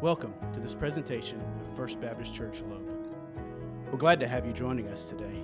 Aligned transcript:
Welcome 0.00 0.32
to 0.52 0.60
this 0.60 0.74
presentation 0.74 1.40
of 1.60 1.76
First 1.76 2.00
Baptist 2.00 2.32
Church 2.32 2.62
Loeb. 2.70 2.88
We're 3.90 3.98
glad 3.98 4.20
to 4.20 4.28
have 4.28 4.46
you 4.46 4.52
joining 4.52 4.86
us 4.90 5.06
today. 5.06 5.42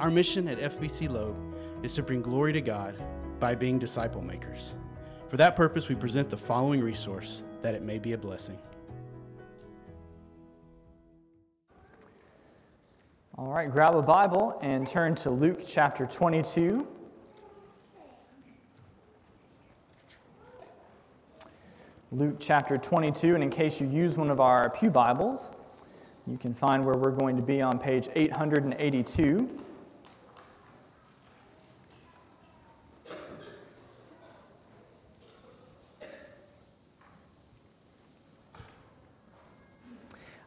Our 0.00 0.10
mission 0.10 0.48
at 0.48 0.58
FBC 0.58 1.08
Loeb 1.08 1.36
is 1.84 1.94
to 1.94 2.02
bring 2.02 2.20
glory 2.20 2.52
to 2.52 2.60
God 2.60 2.96
by 3.38 3.54
being 3.54 3.78
disciple 3.78 4.22
makers. 4.22 4.74
For 5.28 5.36
that 5.36 5.54
purpose, 5.54 5.88
we 5.88 5.94
present 5.94 6.28
the 6.28 6.36
following 6.36 6.80
resource 6.80 7.44
that 7.60 7.76
it 7.76 7.82
may 7.82 8.00
be 8.00 8.14
a 8.14 8.18
blessing. 8.18 8.58
All 13.38 13.52
right, 13.52 13.70
grab 13.70 13.94
a 13.94 14.02
Bible 14.02 14.58
and 14.62 14.84
turn 14.84 15.14
to 15.14 15.30
Luke 15.30 15.60
chapter 15.64 16.06
22. 16.06 16.88
Luke 22.12 22.38
chapter 22.40 22.76
22, 22.76 23.36
and 23.36 23.44
in 23.44 23.50
case 23.50 23.80
you 23.80 23.86
use 23.86 24.16
one 24.16 24.30
of 24.30 24.40
our 24.40 24.68
Pew 24.68 24.90
Bibles, 24.90 25.52
you 26.26 26.36
can 26.36 26.52
find 26.52 26.84
where 26.84 26.96
we're 26.96 27.12
going 27.12 27.36
to 27.36 27.42
be 27.42 27.62
on 27.62 27.78
page 27.78 28.08
882. 28.16 29.48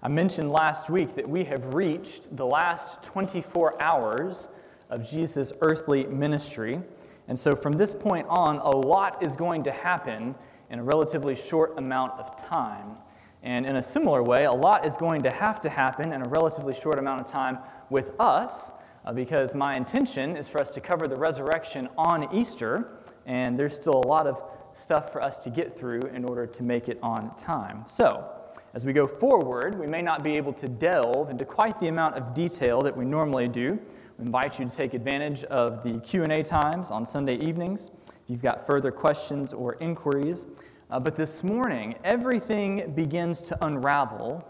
I 0.02 0.10
mentioned 0.10 0.52
last 0.52 0.90
week 0.90 1.16
that 1.16 1.30
we 1.30 1.46
have 1.46 1.74
reached 1.74 2.36
the 2.36 2.46
last 2.46 3.02
24 3.04 3.82
hours 3.82 4.50
of 4.90 5.10
Jesus' 5.10 5.54
earthly 5.62 6.04
ministry. 6.08 6.82
And 7.30 7.40
so 7.40 7.56
from 7.56 7.72
this 7.72 7.94
point 7.94 8.28
on, 8.28 8.58
a 8.58 8.70
lot 8.70 9.24
is 9.24 9.38
going 9.38 9.64
to 9.64 9.72
happen 9.72 10.36
in 10.74 10.80
a 10.80 10.84
relatively 10.84 11.36
short 11.36 11.78
amount 11.78 12.20
of 12.20 12.36
time. 12.36 12.98
And 13.44 13.64
in 13.64 13.76
a 13.76 13.82
similar 13.82 14.24
way, 14.24 14.46
a 14.46 14.52
lot 14.52 14.88
is 14.88 14.98
going 14.98 15.22
to 15.22 15.30
have 15.30 15.60
to 15.60 15.70
happen 15.70 16.12
in 16.12 16.26
a 16.26 16.30
relatively 16.30 16.74
short 16.74 16.98
amount 16.98 17.22
of 17.22 17.28
time 17.28 17.60
with 17.92 18.20
us, 18.20 18.72
uh, 19.06 19.14
because 19.14 19.54
my 19.54 19.76
intention 19.76 20.36
is 20.36 20.50
for 20.50 20.60
us 20.60 20.72
to 20.72 20.82
cover 20.82 21.08
the 21.08 21.16
resurrection 21.16 21.90
on 21.96 22.28
Easter, 22.34 23.04
and 23.28 23.56
there's 23.56 23.76
still 23.76 24.02
a 24.04 24.08
lot 24.08 24.26
of 24.26 24.42
stuff 24.74 25.12
for 25.12 25.22
us 25.22 25.38
to 25.44 25.52
get 25.52 25.78
through 25.78 26.02
in 26.12 26.26
order 26.26 26.48
to 26.48 26.64
make 26.64 26.90
it 26.90 26.98
on 27.04 27.36
time. 27.36 27.84
So, 27.86 28.28
as 28.74 28.84
we 28.84 28.94
go 28.94 29.06
forward, 29.06 29.78
we 29.78 29.86
may 29.86 30.02
not 30.02 30.24
be 30.24 30.36
able 30.38 30.54
to 30.54 30.68
delve 30.68 31.30
into 31.30 31.46
quite 31.46 31.80
the 31.80 31.90
amount 31.90 32.16
of 32.16 32.34
detail 32.34 32.82
that 32.82 32.98
we 32.98 33.06
normally 33.06 33.48
do. 33.48 33.78
We 34.18 34.26
invite 34.26 34.58
you 34.58 34.68
to 34.68 34.76
take 34.76 34.96
advantage 34.96 35.44
of 35.46 35.84
the 35.84 36.00
Q&A 36.00 36.42
times 36.42 36.90
on 36.90 37.06
Sunday 37.06 37.36
evenings 37.36 37.92
if 38.24 38.30
you've 38.30 38.42
got 38.42 38.66
further 38.66 38.92
questions 38.92 39.54
or 39.54 39.76
inquiries. 39.76 40.46
Uh, 40.90 41.00
but 41.00 41.16
this 41.16 41.44
morning, 41.44 41.96
everything 42.04 42.94
begins 42.96 43.42
to 43.42 43.66
unravel 43.66 44.48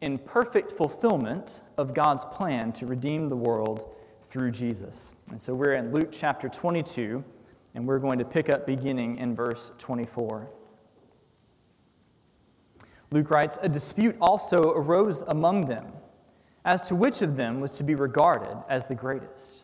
in 0.00 0.18
perfect 0.18 0.70
fulfillment 0.70 1.62
of 1.78 1.94
God's 1.94 2.24
plan 2.26 2.72
to 2.72 2.86
redeem 2.86 3.28
the 3.28 3.36
world 3.36 3.94
through 4.22 4.50
Jesus. 4.50 5.16
And 5.30 5.40
so 5.40 5.54
we're 5.54 5.74
in 5.74 5.92
Luke 5.92 6.10
chapter 6.12 6.48
22, 6.48 7.24
and 7.74 7.86
we're 7.86 7.98
going 7.98 8.18
to 8.18 8.24
pick 8.24 8.48
up 8.48 8.66
beginning 8.66 9.18
in 9.18 9.34
verse 9.34 9.72
24. 9.78 10.50
Luke 13.10 13.30
writes, 13.30 13.58
A 13.62 13.68
dispute 13.68 14.16
also 14.20 14.72
arose 14.72 15.22
among 15.22 15.66
them 15.66 15.86
as 16.64 16.88
to 16.88 16.94
which 16.94 17.22
of 17.22 17.36
them 17.36 17.60
was 17.60 17.72
to 17.72 17.84
be 17.84 17.94
regarded 17.94 18.56
as 18.68 18.86
the 18.86 18.94
greatest. 18.94 19.63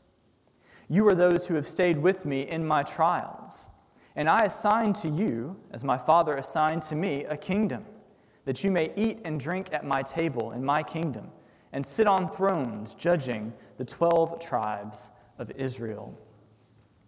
You 0.91 1.07
are 1.07 1.15
those 1.15 1.47
who 1.47 1.55
have 1.55 1.65
stayed 1.65 1.97
with 1.97 2.25
me 2.25 2.41
in 2.41 2.67
my 2.67 2.83
trials, 2.83 3.69
and 4.17 4.27
I 4.27 4.43
assign 4.43 4.91
to 4.95 5.07
you, 5.07 5.55
as 5.71 5.85
my 5.85 5.97
Father 5.97 6.35
assigned 6.35 6.81
to 6.81 6.95
me, 6.95 7.23
a 7.23 7.37
kingdom, 7.37 7.85
that 8.43 8.61
you 8.61 8.71
may 8.71 8.91
eat 8.97 9.21
and 9.23 9.39
drink 9.39 9.69
at 9.71 9.85
my 9.85 10.03
table 10.03 10.51
in 10.51 10.65
my 10.65 10.83
kingdom, 10.83 11.31
and 11.71 11.85
sit 11.85 12.07
on 12.07 12.29
thrones 12.29 12.93
judging 12.93 13.53
the 13.77 13.85
twelve 13.85 14.37
tribes 14.41 15.11
of 15.39 15.49
Israel. 15.51 16.13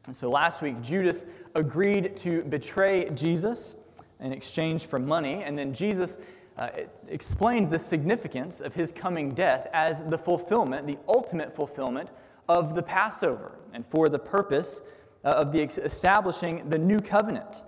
And 0.08 0.16
so 0.16 0.30
last 0.30 0.62
week, 0.62 0.82
Judas 0.82 1.26
agreed 1.54 2.16
to 2.16 2.44
betray 2.44 3.10
Jesus 3.10 3.76
in 4.22 4.32
exchange 4.32 4.86
for 4.88 4.98
money. 4.98 5.44
And 5.44 5.60
then 5.60 5.74
Jesus 5.74 6.18
uh, 6.58 6.70
explained 7.10 7.70
the 7.70 7.80
significance 7.80 8.62
of 8.62 8.74
his 8.74 8.94
coming 8.94 9.34
death 9.34 9.68
as 9.74 10.06
the 10.06 10.18
fulfillment, 10.18 10.88
the 10.88 11.00
ultimate 11.10 11.54
fulfillment 11.54 12.10
of 12.48 12.76
the 12.76 12.84
Passover, 12.84 13.60
and 13.74 13.86
for 13.86 14.10
the 14.10 14.20
purpose 14.20 14.82
uh, 15.24 15.30
of 15.30 15.52
the 15.52 15.62
establishing 15.62 16.68
the 16.70 16.78
new 16.78 17.00
covenant. 17.00 17.64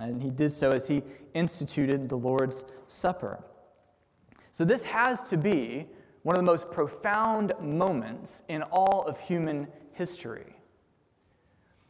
And 0.00 0.22
he 0.22 0.30
did 0.30 0.52
so 0.52 0.70
as 0.70 0.88
he 0.88 1.02
instituted 1.34 2.08
the 2.08 2.16
Lord's 2.16 2.64
Supper. 2.86 3.44
So, 4.50 4.64
this 4.64 4.84
has 4.84 5.28
to 5.30 5.36
be 5.36 5.86
one 6.22 6.36
of 6.36 6.40
the 6.40 6.50
most 6.50 6.70
profound 6.70 7.52
moments 7.60 8.42
in 8.48 8.62
all 8.62 9.04
of 9.06 9.18
human 9.18 9.66
history. 9.92 10.56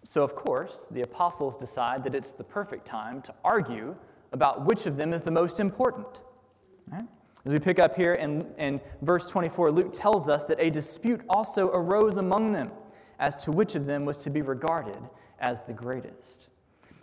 So, 0.04 0.22
of 0.22 0.34
course, 0.34 0.88
the 0.90 1.02
apostles 1.02 1.56
decide 1.56 2.02
that 2.04 2.14
it's 2.14 2.32
the 2.32 2.44
perfect 2.44 2.86
time 2.86 3.22
to 3.22 3.34
argue 3.44 3.94
about 4.32 4.64
which 4.64 4.86
of 4.86 4.96
them 4.96 5.12
is 5.12 5.22
the 5.22 5.30
most 5.30 5.60
important. 5.60 6.22
Right? 6.88 7.06
As 7.44 7.52
we 7.52 7.58
pick 7.58 7.78
up 7.78 7.96
here 7.96 8.14
in, 8.14 8.46
in 8.56 8.80
verse 9.00 9.28
24, 9.28 9.72
Luke 9.72 9.92
tells 9.92 10.28
us 10.28 10.44
that 10.44 10.60
a 10.60 10.70
dispute 10.70 11.20
also 11.28 11.68
arose 11.70 12.16
among 12.16 12.52
them 12.52 12.70
as 13.18 13.34
to 13.36 13.50
which 13.50 13.74
of 13.74 13.86
them 13.86 14.04
was 14.04 14.18
to 14.18 14.30
be 14.30 14.42
regarded 14.42 14.98
as 15.40 15.62
the 15.62 15.72
greatest. 15.72 16.50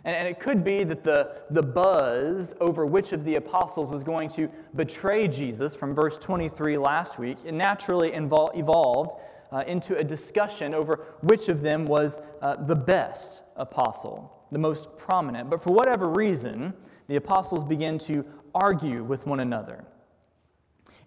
And, 0.04 0.16
and 0.16 0.26
it 0.26 0.40
could 0.40 0.64
be 0.64 0.82
that 0.84 1.04
the, 1.04 1.42
the 1.50 1.62
buzz 1.62 2.54
over 2.58 2.86
which 2.86 3.12
of 3.12 3.24
the 3.24 3.34
apostles 3.34 3.92
was 3.92 4.02
going 4.02 4.30
to 4.30 4.50
betray 4.74 5.28
Jesus 5.28 5.76
from 5.76 5.94
verse 5.94 6.16
23 6.16 6.78
last 6.78 7.18
week, 7.18 7.38
it 7.44 7.52
naturally 7.52 8.12
evolved 8.12 9.20
uh, 9.52 9.64
into 9.66 9.96
a 9.98 10.04
discussion 10.04 10.74
over 10.74 11.04
which 11.20 11.48
of 11.48 11.60
them 11.60 11.84
was 11.84 12.20
uh, 12.40 12.56
the 12.56 12.76
best 12.76 13.42
apostle, 13.56 14.44
the 14.50 14.58
most 14.58 14.96
prominent. 14.96 15.50
But 15.50 15.62
for 15.62 15.72
whatever 15.72 16.08
reason, 16.08 16.72
the 17.08 17.16
apostles 17.16 17.64
begin 17.64 17.98
to 17.98 18.24
argue 18.54 19.04
with 19.04 19.26
one 19.26 19.40
another. 19.40 19.84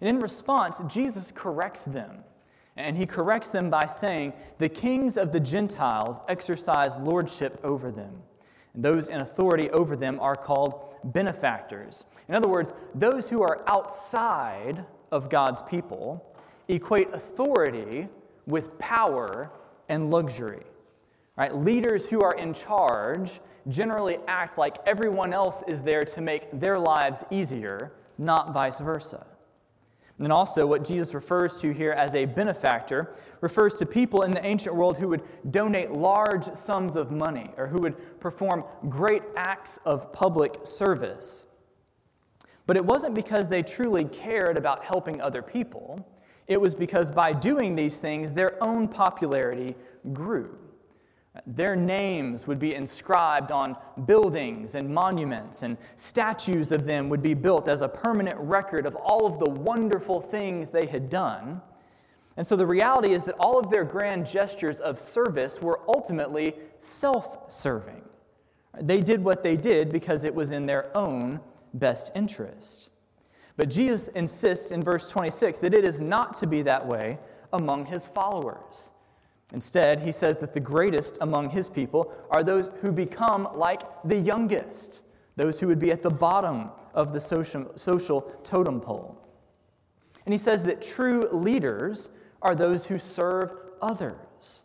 And 0.04 0.16
in 0.16 0.20
response, 0.20 0.82
Jesus 0.86 1.32
corrects 1.34 1.86
them. 1.86 2.24
And 2.76 2.94
he 2.94 3.06
corrects 3.06 3.48
them 3.48 3.70
by 3.70 3.86
saying, 3.86 4.34
The 4.58 4.68
kings 4.68 5.16
of 5.16 5.32
the 5.32 5.40
Gentiles 5.40 6.20
exercise 6.28 6.98
lordship 6.98 7.58
over 7.64 7.90
them. 7.90 8.12
And 8.74 8.84
those 8.84 9.08
in 9.08 9.22
authority 9.22 9.70
over 9.70 9.96
them 9.96 10.20
are 10.20 10.36
called 10.36 10.84
benefactors. 11.04 12.04
In 12.28 12.34
other 12.34 12.48
words, 12.48 12.74
those 12.94 13.30
who 13.30 13.40
are 13.40 13.64
outside 13.66 14.84
of 15.10 15.30
God's 15.30 15.62
people 15.62 16.22
equate 16.68 17.10
authority 17.14 18.06
with 18.46 18.78
power 18.78 19.50
and 19.88 20.10
luxury. 20.10 20.64
Right? 21.36 21.54
Leaders 21.56 22.06
who 22.06 22.22
are 22.22 22.34
in 22.34 22.52
charge 22.52 23.40
generally 23.68 24.18
act 24.28 24.58
like 24.58 24.76
everyone 24.84 25.32
else 25.32 25.62
is 25.66 25.80
there 25.80 26.02
to 26.02 26.20
make 26.20 26.50
their 26.52 26.78
lives 26.78 27.24
easier, 27.30 27.92
not 28.18 28.52
vice 28.52 28.80
versa. 28.80 29.26
And 30.16 30.24
then 30.24 30.30
also, 30.30 30.64
what 30.64 30.84
Jesus 30.84 31.12
refers 31.12 31.60
to 31.60 31.72
here 31.72 31.92
as 31.92 32.14
a 32.14 32.24
benefactor 32.24 33.14
refers 33.40 33.74
to 33.76 33.86
people 33.86 34.22
in 34.22 34.30
the 34.30 34.44
ancient 34.46 34.76
world 34.76 34.96
who 34.96 35.08
would 35.08 35.22
donate 35.50 35.90
large 35.90 36.54
sums 36.54 36.94
of 36.94 37.10
money 37.10 37.50
or 37.56 37.66
who 37.66 37.80
would 37.80 38.20
perform 38.20 38.64
great 38.88 39.22
acts 39.36 39.80
of 39.84 40.12
public 40.12 40.58
service. 40.62 41.46
But 42.66 42.76
it 42.76 42.84
wasn't 42.84 43.14
because 43.14 43.48
they 43.48 43.62
truly 43.62 44.04
cared 44.04 44.56
about 44.56 44.84
helping 44.84 45.20
other 45.20 45.42
people. 45.42 46.06
It 46.46 46.60
was 46.60 46.74
because 46.74 47.10
by 47.10 47.32
doing 47.32 47.74
these 47.74 47.98
things, 47.98 48.32
their 48.32 48.62
own 48.62 48.86
popularity 48.86 49.74
grew. 50.12 50.56
Their 51.46 51.74
names 51.74 52.46
would 52.46 52.60
be 52.60 52.74
inscribed 52.74 53.50
on 53.50 53.76
buildings 54.06 54.76
and 54.76 54.88
monuments, 54.88 55.64
and 55.64 55.76
statues 55.96 56.70
of 56.70 56.84
them 56.84 57.08
would 57.08 57.22
be 57.22 57.34
built 57.34 57.68
as 57.68 57.80
a 57.80 57.88
permanent 57.88 58.38
record 58.38 58.86
of 58.86 58.94
all 58.94 59.26
of 59.26 59.40
the 59.40 59.50
wonderful 59.50 60.20
things 60.20 60.70
they 60.70 60.86
had 60.86 61.10
done. 61.10 61.60
And 62.36 62.46
so 62.46 62.54
the 62.56 62.66
reality 62.66 63.12
is 63.12 63.24
that 63.24 63.36
all 63.38 63.58
of 63.58 63.70
their 63.70 63.84
grand 63.84 64.26
gestures 64.26 64.80
of 64.80 65.00
service 65.00 65.60
were 65.60 65.80
ultimately 65.88 66.54
self 66.78 67.50
serving. 67.52 68.02
They 68.80 69.00
did 69.00 69.22
what 69.22 69.42
they 69.42 69.56
did 69.56 69.90
because 69.90 70.24
it 70.24 70.34
was 70.34 70.50
in 70.50 70.66
their 70.66 70.96
own 70.96 71.40
best 71.74 72.12
interest. 72.14 72.90
But 73.56 73.70
Jesus 73.70 74.08
insists 74.08 74.72
in 74.72 74.82
verse 74.82 75.10
26 75.10 75.60
that 75.60 75.74
it 75.74 75.84
is 75.84 76.00
not 76.00 76.34
to 76.34 76.46
be 76.46 76.62
that 76.62 76.86
way 76.86 77.18
among 77.52 77.86
his 77.86 78.08
followers. 78.08 78.90
Instead, 79.54 80.00
he 80.00 80.10
says 80.10 80.36
that 80.38 80.52
the 80.52 80.58
greatest 80.58 81.16
among 81.20 81.48
his 81.48 81.68
people 81.68 82.12
are 82.30 82.42
those 82.42 82.70
who 82.80 82.90
become 82.90 83.48
like 83.54 83.82
the 84.02 84.16
youngest, 84.16 85.02
those 85.36 85.60
who 85.60 85.68
would 85.68 85.78
be 85.78 85.92
at 85.92 86.02
the 86.02 86.10
bottom 86.10 86.70
of 86.92 87.12
the 87.12 87.20
social, 87.20 87.70
social 87.76 88.22
totem 88.42 88.80
pole. 88.80 89.16
And 90.24 90.34
he 90.34 90.38
says 90.38 90.64
that 90.64 90.82
true 90.82 91.28
leaders 91.30 92.10
are 92.42 92.56
those 92.56 92.86
who 92.86 92.98
serve 92.98 93.52
others. 93.80 94.64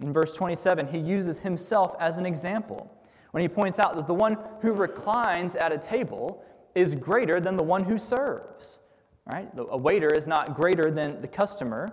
In 0.00 0.12
verse 0.12 0.34
27, 0.34 0.88
he 0.88 0.98
uses 0.98 1.38
himself 1.38 1.94
as 2.00 2.18
an 2.18 2.26
example 2.26 2.92
when 3.30 3.42
he 3.42 3.48
points 3.48 3.78
out 3.78 3.94
that 3.94 4.08
the 4.08 4.14
one 4.14 4.38
who 4.60 4.72
reclines 4.72 5.54
at 5.54 5.72
a 5.72 5.78
table 5.78 6.42
is 6.74 6.96
greater 6.96 7.38
than 7.38 7.54
the 7.54 7.62
one 7.62 7.84
who 7.84 7.96
serves. 7.96 8.80
Right? 9.24 9.48
A 9.56 9.76
waiter 9.76 10.08
is 10.08 10.26
not 10.26 10.54
greater 10.54 10.90
than 10.90 11.20
the 11.20 11.28
customer, 11.28 11.92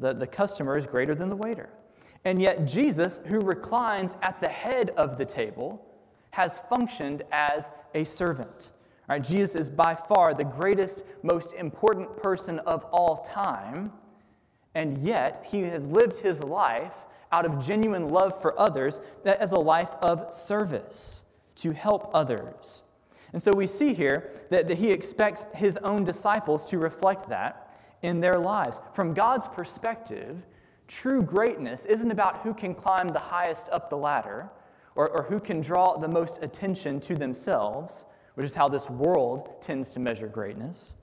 the, 0.00 0.12
the 0.12 0.26
customer 0.26 0.76
is 0.76 0.86
greater 0.86 1.14
than 1.14 1.28
the 1.28 1.36
waiter. 1.36 1.70
And 2.24 2.40
yet, 2.40 2.66
Jesus, 2.66 3.20
who 3.26 3.40
reclines 3.40 4.16
at 4.22 4.40
the 4.40 4.48
head 4.48 4.90
of 4.90 5.18
the 5.18 5.24
table, 5.24 5.84
has 6.30 6.60
functioned 6.70 7.22
as 7.32 7.70
a 7.94 8.04
servant. 8.04 8.72
Right? 9.08 9.22
Jesus 9.22 9.56
is 9.56 9.70
by 9.70 9.94
far 9.94 10.32
the 10.32 10.44
greatest, 10.44 11.04
most 11.22 11.54
important 11.54 12.16
person 12.16 12.60
of 12.60 12.84
all 12.86 13.16
time, 13.16 13.92
and 14.74 14.98
yet 14.98 15.44
he 15.50 15.62
has 15.62 15.88
lived 15.88 16.16
his 16.16 16.42
life 16.42 17.04
out 17.32 17.44
of 17.44 17.64
genuine 17.64 18.08
love 18.08 18.40
for 18.40 18.58
others 18.58 19.00
as 19.24 19.52
a 19.52 19.58
life 19.58 19.94
of 20.00 20.32
service 20.32 21.24
to 21.56 21.72
help 21.72 22.10
others. 22.14 22.84
And 23.32 23.42
so 23.42 23.52
we 23.52 23.66
see 23.66 23.94
here 23.94 24.30
that, 24.50 24.68
that 24.68 24.78
he 24.78 24.90
expects 24.90 25.46
his 25.54 25.76
own 25.78 26.04
disciples 26.04 26.64
to 26.66 26.78
reflect 26.78 27.28
that 27.28 27.61
in 28.02 28.20
their 28.20 28.38
lives. 28.38 28.80
From 28.92 29.14
God's 29.14 29.48
perspective, 29.48 30.46
true 30.88 31.22
greatness 31.22 31.86
isn't 31.86 32.10
about 32.10 32.38
who 32.40 32.52
can 32.52 32.74
climb 32.74 33.08
the 33.08 33.18
highest 33.18 33.70
up 33.70 33.88
the 33.88 33.96
ladder 33.96 34.50
or, 34.94 35.08
or 35.08 35.22
who 35.24 35.40
can 35.40 35.60
draw 35.60 35.96
the 35.96 36.08
most 36.08 36.42
attention 36.42 37.00
to 37.00 37.14
themselves, 37.14 38.06
which 38.34 38.44
is 38.44 38.54
how 38.54 38.68
this 38.68 38.90
world 38.90 39.62
tends 39.62 39.90
to 39.92 40.00
measure 40.00 40.26
greatness. 40.26 40.96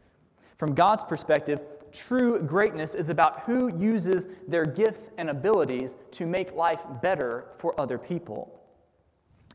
From 0.57 0.75
God's 0.75 1.03
perspective, 1.03 1.61
true 1.91 2.39
greatness 2.41 2.93
is 2.93 3.09
about 3.09 3.41
who 3.41 3.75
uses 3.77 4.27
their 4.47 4.65
gifts 4.65 5.09
and 5.17 5.29
abilities 5.29 5.95
to 6.11 6.25
make 6.25 6.53
life 6.53 6.83
better 7.01 7.45
for 7.55 7.79
other 7.79 7.97
people, 7.97 8.61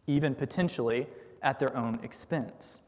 even 0.06 0.35
potentially 0.35 1.06
at 1.43 1.58
their 1.58 1.76
own 1.76 2.00
expense. 2.02 2.81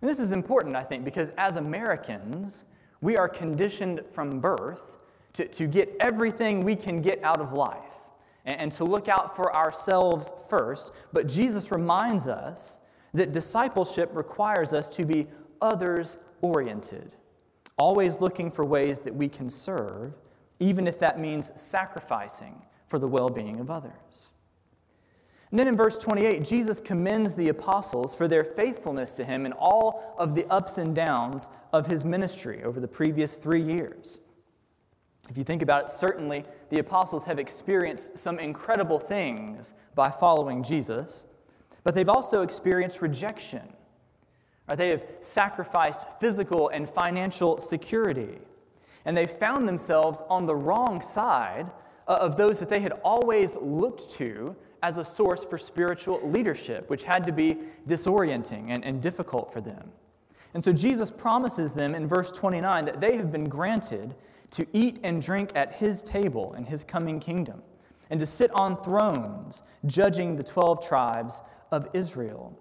And 0.00 0.10
this 0.10 0.20
is 0.20 0.32
important, 0.32 0.76
I 0.76 0.82
think, 0.82 1.04
because 1.04 1.30
as 1.38 1.56
Americans, 1.56 2.66
we 3.02 3.18
are 3.18 3.28
conditioned 3.28 4.00
from 4.10 4.40
birth 4.40 5.04
to, 5.34 5.46
to 5.48 5.66
get 5.66 5.94
everything 6.00 6.64
we 6.64 6.74
can 6.74 7.02
get 7.02 7.22
out 7.22 7.40
of 7.40 7.52
life 7.52 7.98
and, 8.46 8.58
and 8.58 8.72
to 8.72 8.84
look 8.84 9.08
out 9.08 9.36
for 9.36 9.54
ourselves 9.54 10.32
first. 10.48 10.92
But 11.12 11.28
Jesus 11.28 11.70
reminds 11.70 12.28
us 12.28 12.78
that 13.12 13.32
discipleship 13.32 14.08
requires 14.14 14.72
us 14.72 14.88
to 14.90 15.04
be 15.04 15.26
others 15.60 16.16
oriented 16.40 17.14
always 17.76 18.20
looking 18.20 18.50
for 18.50 18.64
ways 18.64 19.00
that 19.00 19.14
we 19.14 19.28
can 19.28 19.48
serve, 19.50 20.14
even 20.60 20.86
if 20.86 20.98
that 21.00 21.18
means 21.18 21.50
sacrificing 21.60 22.62
for 22.86 22.98
the 22.98 23.08
well 23.08 23.28
being 23.28 23.60
of 23.60 23.70
others. 23.70 24.30
And 25.52 25.58
then 25.58 25.68
in 25.68 25.76
verse 25.76 25.98
28, 25.98 26.44
Jesus 26.44 26.80
commends 26.80 27.34
the 27.34 27.50
apostles 27.50 28.14
for 28.14 28.26
their 28.26 28.42
faithfulness 28.42 29.16
to 29.16 29.24
him 29.24 29.44
in 29.44 29.52
all 29.52 30.14
of 30.16 30.34
the 30.34 30.46
ups 30.46 30.78
and 30.78 30.96
downs 30.96 31.50
of 31.74 31.86
his 31.86 32.06
ministry 32.06 32.64
over 32.64 32.80
the 32.80 32.88
previous 32.88 33.36
three 33.36 33.62
years. 33.62 34.18
If 35.28 35.36
you 35.36 35.44
think 35.44 35.60
about 35.60 35.84
it, 35.84 35.90
certainly 35.90 36.46
the 36.70 36.78
apostles 36.78 37.24
have 37.24 37.38
experienced 37.38 38.16
some 38.16 38.38
incredible 38.38 38.98
things 38.98 39.74
by 39.94 40.08
following 40.08 40.62
Jesus, 40.62 41.26
but 41.84 41.94
they've 41.94 42.08
also 42.08 42.40
experienced 42.40 43.02
rejection? 43.02 43.74
They 44.74 44.88
have 44.88 45.02
sacrificed 45.20 46.08
physical 46.18 46.70
and 46.70 46.88
financial 46.88 47.60
security. 47.60 48.38
And 49.04 49.14
they 49.14 49.26
found 49.26 49.68
themselves 49.68 50.22
on 50.30 50.46
the 50.46 50.56
wrong 50.56 51.02
side 51.02 51.70
uh, 52.08 52.16
of 52.22 52.38
those 52.38 52.58
that 52.60 52.70
they 52.70 52.80
had 52.80 52.92
always 53.04 53.56
looked 53.56 54.08
to 54.12 54.56
as 54.82 54.98
a 54.98 55.04
source 55.04 55.44
for 55.44 55.56
spiritual 55.56 56.20
leadership, 56.28 56.90
which 56.90 57.04
had 57.04 57.24
to 57.24 57.32
be 57.32 57.56
disorienting 57.86 58.66
and, 58.68 58.84
and 58.84 59.00
difficult 59.00 59.52
for 59.52 59.60
them. 59.60 59.90
And 60.54 60.62
so 60.62 60.72
Jesus 60.72 61.10
promises 61.10 61.72
them 61.72 61.94
in 61.94 62.06
verse 62.06 62.30
29 62.30 62.84
that 62.84 63.00
they 63.00 63.16
have 63.16 63.30
been 63.30 63.48
granted 63.48 64.14
to 64.50 64.66
eat 64.72 64.98
and 65.02 65.22
drink 65.22 65.50
at 65.54 65.74
his 65.74 66.02
table 66.02 66.54
in 66.54 66.64
his 66.64 66.84
coming 66.84 67.20
kingdom, 67.20 67.62
and 68.10 68.20
to 68.20 68.26
sit 68.26 68.50
on 68.52 68.80
thrones, 68.82 69.62
judging 69.86 70.36
the 70.36 70.44
12 70.44 70.86
tribes 70.86 71.42
of 71.70 71.88
Israel. 71.94 72.58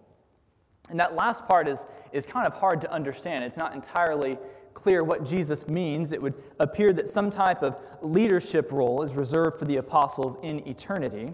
And 0.89 0.99
that 0.99 1.15
last 1.15 1.45
part 1.47 1.67
is, 1.67 1.85
is 2.13 2.25
kind 2.25 2.47
of 2.47 2.53
hard 2.53 2.81
to 2.81 2.91
understand. 2.91 3.43
It's 3.43 3.57
not 3.57 3.73
entirely 3.73 4.37
clear 4.73 5.03
what 5.03 5.25
Jesus 5.25 5.67
means. 5.67 6.13
It 6.13 6.21
would 6.21 6.33
appear 6.59 6.93
that 6.93 7.09
some 7.09 7.29
type 7.29 7.61
of 7.61 7.75
leadership 8.01 8.71
role 8.71 9.01
is 9.01 9.15
reserved 9.15 9.59
for 9.59 9.65
the 9.65 9.77
apostles 9.77 10.37
in 10.43 10.65
eternity. 10.67 11.33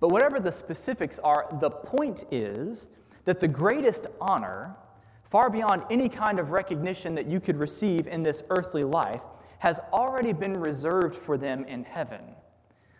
But 0.00 0.08
whatever 0.08 0.40
the 0.40 0.50
specifics 0.50 1.18
are, 1.18 1.46
the 1.60 1.70
point 1.70 2.24
is 2.30 2.88
that 3.26 3.38
the 3.38 3.48
greatest 3.48 4.06
honor, 4.20 4.74
far 5.22 5.50
beyond 5.50 5.84
any 5.90 6.08
kind 6.08 6.40
of 6.40 6.50
recognition 6.50 7.14
that 7.14 7.26
you 7.26 7.38
could 7.38 7.58
receive 7.58 8.06
in 8.06 8.22
this 8.22 8.42
earthly 8.48 8.82
life, 8.82 9.20
has 9.58 9.78
already 9.92 10.32
been 10.32 10.54
reserved 10.54 11.14
for 11.14 11.36
them 11.36 11.64
in 11.64 11.84
heaven. 11.84 12.22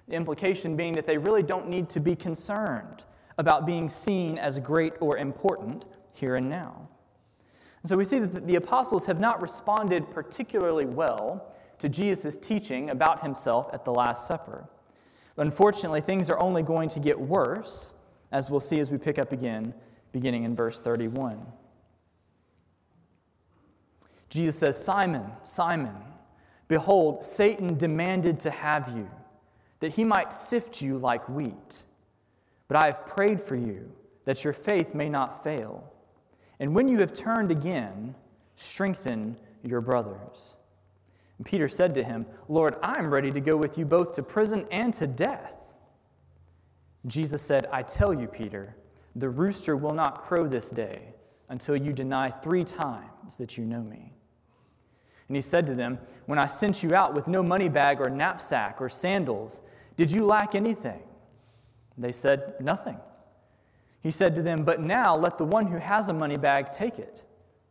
The 0.09 0.15
implication 0.15 0.77
being 0.77 0.93
that 0.93 1.07
they 1.07 1.17
really 1.17 1.43
don't 1.43 1.69
need 1.69 1.89
to 1.91 2.01
be 2.01 2.15
concerned 2.15 3.05
about 3.39 3.65
being 3.65 3.89
seen 3.89 4.37
as 4.37 4.59
great 4.59 4.93
or 5.01 5.17
important 5.17 5.87
here 6.13 6.37
and 6.37 6.51
now. 6.51 6.89
And 7.83 7.89
so 7.89 7.97
we 7.97 8.05
see 8.05 8.19
that 8.19 8.47
the 8.47 8.57
apostles 8.57 9.07
have 9.07 9.19
not 9.19 9.41
responded 9.41 10.11
particularly 10.11 10.85
well 10.85 11.55
to 11.79 11.89
Jesus' 11.89 12.37
teaching 12.37 12.91
about 12.91 13.23
himself 13.23 13.71
at 13.73 13.87
the 13.87 13.93
Last 13.93 14.27
Supper. 14.27 14.69
Unfortunately, 15.41 16.03
things 16.03 16.29
are 16.29 16.39
only 16.39 16.63
going 16.63 16.91
to 16.91 17.01
get 17.01 17.19
worse, 17.19 17.95
as 18.31 18.51
we'll 18.51 18.61
see 18.61 18.79
as 18.79 18.93
we 18.93 18.99
pick 18.99 19.19
up 19.19 19.33
again, 19.33 19.73
beginning 20.13 20.45
in 20.45 20.55
verse 20.55 20.81
31. 20.81 21.41
Jesus 24.29 24.59
says, 24.59 24.83
Simon, 24.83 25.25
Simon, 25.43 25.97
behold, 26.69 27.25
Satan 27.25 27.79
demanded 27.79 28.39
to 28.41 28.51
have 28.51 28.95
you, 28.95 29.09
that 29.81 29.95
he 29.95 30.05
might 30.05 30.35
sift 30.35 30.83
you 30.83 30.99
like 30.99 31.27
wheat. 31.27 31.85
But 32.69 32.77
I 32.77 32.87
have 32.87 33.07
prayed 33.07 33.41
for 33.41 33.57
you 33.57 33.91
that 34.27 34.45
your 34.45 34.53
faith 34.53 34.95
may 34.95 35.09
not 35.09 35.43
fail. 35.43 35.91
And 36.61 36.75
when 36.75 36.87
you 36.87 36.99
have 36.99 37.15
turned 37.15 37.51
again, 37.51 38.15
strengthen 38.57 39.39
your 39.63 39.81
brothers. 39.81 40.57
And 41.41 41.47
Peter 41.47 41.69
said 41.69 41.95
to 41.95 42.05
him, 42.05 42.27
Lord, 42.51 42.77
I'm 42.83 43.11
ready 43.11 43.31
to 43.31 43.41
go 43.41 43.57
with 43.57 43.79
you 43.79 43.87
both 43.87 44.13
to 44.17 44.23
prison 44.23 44.67
and 44.71 44.93
to 44.93 45.07
death. 45.07 45.73
Jesus 47.07 47.41
said, 47.41 47.67
I 47.73 47.83
tell 47.83 48.13
you, 48.13 48.27
Peter, 48.27 48.77
the 49.17 49.31
rooster 49.31 49.75
will 49.75 49.95
not 49.95 50.21
crow 50.21 50.47
this 50.47 50.69
day 50.69 51.15
until 51.49 51.79
you 51.79 51.95
deny 51.95 52.29
three 52.29 52.63
times 52.63 53.39
that 53.39 53.57
you 53.57 53.65
know 53.65 53.81
me. 53.81 54.13
And 55.29 55.35
he 55.35 55.41
said 55.41 55.67
to 55.69 55.75
them, 55.75 55.99
When 56.27 56.39
I 56.39 56.47
sent 56.47 56.83
you 56.83 56.95
out 56.95 57.15
with 57.15 57.27
no 57.27 57.43
money 57.43 57.71
bag 57.71 58.03
or 58.03 58.11
knapsack 58.11 58.79
or 58.79 58.91
sandals, 58.91 59.63
did 59.97 60.11
you 60.11 60.27
lack 60.27 60.55
anything? 60.55 61.01
They 61.97 62.13
said, 62.13 62.53
Nothing. 62.61 62.99
He 64.03 64.11
said 64.11 64.35
to 64.35 64.43
them, 64.43 64.63
But 64.65 64.83
now 64.83 65.17
let 65.17 65.39
the 65.39 65.47
one 65.47 65.69
who 65.69 65.79
has 65.79 66.11
a 66.11 66.13
money 66.13 66.37
bag 66.37 66.71
take 66.71 66.99
it, 66.99 67.25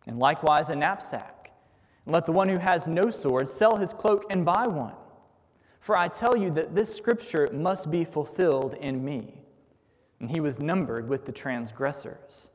and 0.08 0.18
likewise 0.18 0.72
a 0.72 0.76
knapsack. 0.76 1.39
Let 2.10 2.26
the 2.26 2.32
one 2.32 2.50
who 2.50 2.58
has 2.58 2.88
no 2.88 3.10
sword 3.10 3.48
sell 3.48 3.78
his 3.78 3.94
cloak 3.94 4.26
and 4.30 4.44
buy 4.44 4.68
one. 4.68 4.96
For 5.80 5.96
I 5.96 6.08
tell 6.08 6.36
you 6.36 6.50
that 6.52 6.76
this 6.76 6.94
scripture 6.96 7.50
must 7.54 7.90
be 7.90 8.04
fulfilled 8.04 8.74
in 8.74 9.04
me. 9.04 9.42
And 10.20 10.30
he 10.30 10.42
was 10.42 10.60
numbered 10.60 11.08
with 11.08 11.26
the 11.26 11.32
transgressors. 11.32 12.50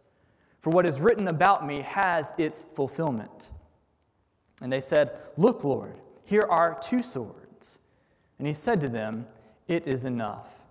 For 0.61 0.71
what 0.71 0.87
is 0.87 1.01
written 1.01 1.29
about 1.29 1.67
me 1.67 1.83
has 1.83 2.35
its 2.37 2.65
fulfillment. 2.65 3.53
And 4.61 4.73
they 4.73 4.81
said, 4.81 5.13
Look, 5.37 5.65
Lord, 5.65 5.99
here 6.25 6.47
are 6.49 6.79
two 6.81 7.03
swords. 7.03 7.81
And 8.39 8.47
he 8.47 8.55
said 8.55 8.81
to 8.81 8.89
them, 8.89 9.27
It 9.69 9.87
is 9.87 10.05
enough. 10.05 10.65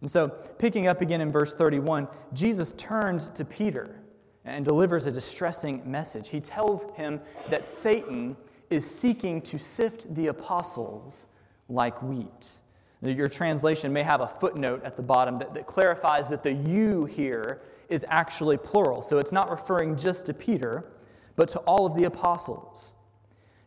And 0.00 0.10
so, 0.10 0.28
picking 0.28 0.86
up 0.86 1.00
again 1.00 1.20
in 1.20 1.30
verse 1.30 1.54
31, 1.54 2.08
Jesus 2.32 2.72
turned 2.72 3.20
to 3.34 3.44
Peter 3.44 4.01
and 4.44 4.64
delivers 4.64 5.06
a 5.06 5.10
distressing 5.10 5.82
message. 5.88 6.30
He 6.30 6.40
tells 6.40 6.84
him 6.94 7.20
that 7.48 7.64
Satan 7.64 8.36
is 8.70 8.88
seeking 8.88 9.40
to 9.42 9.58
sift 9.58 10.12
the 10.14 10.28
apostles 10.28 11.26
like 11.68 12.02
wheat. 12.02 12.58
Your 13.02 13.28
translation 13.28 13.92
may 13.92 14.02
have 14.02 14.20
a 14.20 14.26
footnote 14.26 14.82
at 14.84 14.96
the 14.96 15.02
bottom 15.02 15.36
that, 15.38 15.54
that 15.54 15.66
clarifies 15.66 16.28
that 16.28 16.42
the 16.42 16.52
you 16.52 17.04
here 17.04 17.62
is 17.88 18.06
actually 18.08 18.56
plural. 18.56 19.02
So 19.02 19.18
it's 19.18 19.32
not 19.32 19.50
referring 19.50 19.96
just 19.96 20.26
to 20.26 20.34
Peter, 20.34 20.92
but 21.36 21.48
to 21.48 21.58
all 21.60 21.84
of 21.84 21.96
the 21.96 22.04
apostles. 22.04 22.94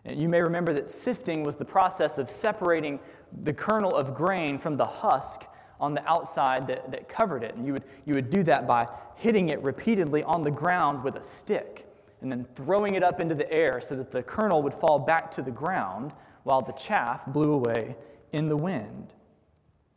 And 0.06 0.22
you 0.22 0.30
may 0.30 0.42
remember 0.42 0.74
that 0.74 0.90
sifting 0.90 1.44
was 1.44 1.58
the 1.58 1.66
process 1.66 2.18
of 2.18 2.30
separating 2.30 3.00
the 3.44 3.54
kernel 3.54 3.94
of 3.94 4.14
grain 4.14 4.58
from 4.58 4.76
the 4.76 4.86
husk 4.86 5.48
on 5.80 5.94
the 5.94 6.06
outside 6.10 6.68
that, 6.68 6.92
that 6.92 7.10
covered 7.10 7.44
it. 7.44 7.56
And 7.56 7.66
you 7.66 7.74
would, 7.74 7.84
you 8.06 8.14
would 8.14 8.30
do 8.30 8.44
that 8.44 8.68
by 8.68 8.88
hitting 9.16 9.50
it 9.50 9.62
repeatedly 9.62 10.24
on 10.24 10.44
the 10.44 10.52
ground 10.52 11.04
with 11.04 11.16
a 11.16 11.22
stick 11.22 11.88
and 12.22 12.32
then 12.32 12.46
throwing 12.56 12.96
it 12.96 13.04
up 13.04 13.20
into 13.20 13.36
the 13.36 13.52
air 13.52 13.82
so 13.82 13.96
that 13.96 14.12
the 14.12 14.24
kernel 14.24 14.64
would 14.64 14.74
fall 14.74 15.00
back 15.00 15.30
to 15.32 15.42
the 15.42 15.52
ground 15.52 16.14
while 16.44 16.62
the 16.62 16.74
chaff 16.74 17.26
blew 17.28 17.52
away 17.52 17.96
in 18.32 18.48
the 18.48 18.58
wind. 18.58 19.14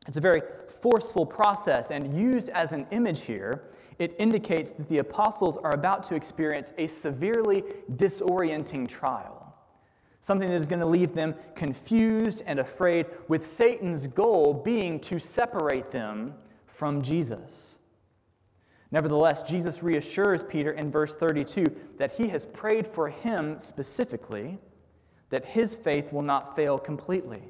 It's 0.06 0.16
a 0.16 0.20
very 0.22 0.40
forceful 0.80 1.26
process, 1.26 1.90
and 1.90 2.16
used 2.16 2.48
as 2.48 2.72
an 2.72 2.86
image 2.90 3.22
here, 3.22 3.64
it 3.98 4.14
indicates 4.18 4.70
that 4.72 4.88
the 4.88 4.98
apostles 4.98 5.58
are 5.58 5.72
about 5.72 6.02
to 6.04 6.14
experience 6.14 6.72
a 6.78 6.86
severely 6.86 7.62
disorienting 7.96 8.88
trial, 8.88 9.37
something 10.20 10.48
that 10.48 10.54
is 10.56 10.66
going 10.66 10.80
to 10.80 10.86
leave 10.86 11.12
them 11.12 11.34
confused 11.54 12.42
and 12.46 12.58
afraid, 12.58 13.06
with 13.28 13.46
Satan's 13.46 14.06
goal 14.06 14.52
being 14.52 14.98
to 15.00 15.18
separate 15.18 15.90
them 15.90 16.34
from 16.66 17.02
Jesus. 17.02 17.78
Nevertheless, 18.90 19.42
Jesus 19.42 19.82
reassures 19.82 20.42
Peter 20.42 20.72
in 20.72 20.90
verse 20.90 21.14
32 21.14 21.64
that 21.98 22.12
he 22.12 22.28
has 22.28 22.46
prayed 22.46 22.86
for 22.86 23.08
him 23.08 23.58
specifically, 23.58 24.58
that 25.30 25.44
his 25.44 25.76
faith 25.76 26.12
will 26.12 26.22
not 26.22 26.56
fail 26.56 26.78
completely. 26.78 27.42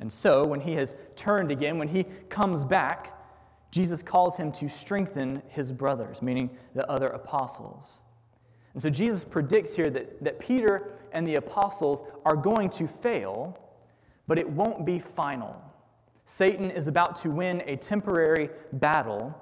And 0.00 0.12
so, 0.12 0.46
when 0.46 0.60
he 0.60 0.74
has 0.74 0.96
turned 1.14 1.50
again, 1.50 1.78
when 1.78 1.88
he 1.88 2.04
comes 2.28 2.64
back, 2.64 3.12
Jesus 3.70 4.02
calls 4.02 4.36
him 4.36 4.52
to 4.52 4.68
strengthen 4.68 5.42
his 5.48 5.72
brothers, 5.72 6.22
meaning 6.22 6.56
the 6.74 6.90
other 6.90 7.08
apostles. 7.08 8.00
And 8.76 8.82
so, 8.82 8.90
Jesus 8.90 9.24
predicts 9.24 9.74
here 9.74 9.88
that, 9.88 10.22
that 10.22 10.38
Peter 10.38 10.90
and 11.12 11.26
the 11.26 11.36
apostles 11.36 12.04
are 12.26 12.36
going 12.36 12.68
to 12.68 12.86
fail, 12.86 13.58
but 14.26 14.38
it 14.38 14.46
won't 14.46 14.84
be 14.84 14.98
final. 14.98 15.56
Satan 16.26 16.70
is 16.70 16.86
about 16.86 17.16
to 17.22 17.30
win 17.30 17.62
a 17.64 17.76
temporary 17.76 18.50
battle, 18.74 19.34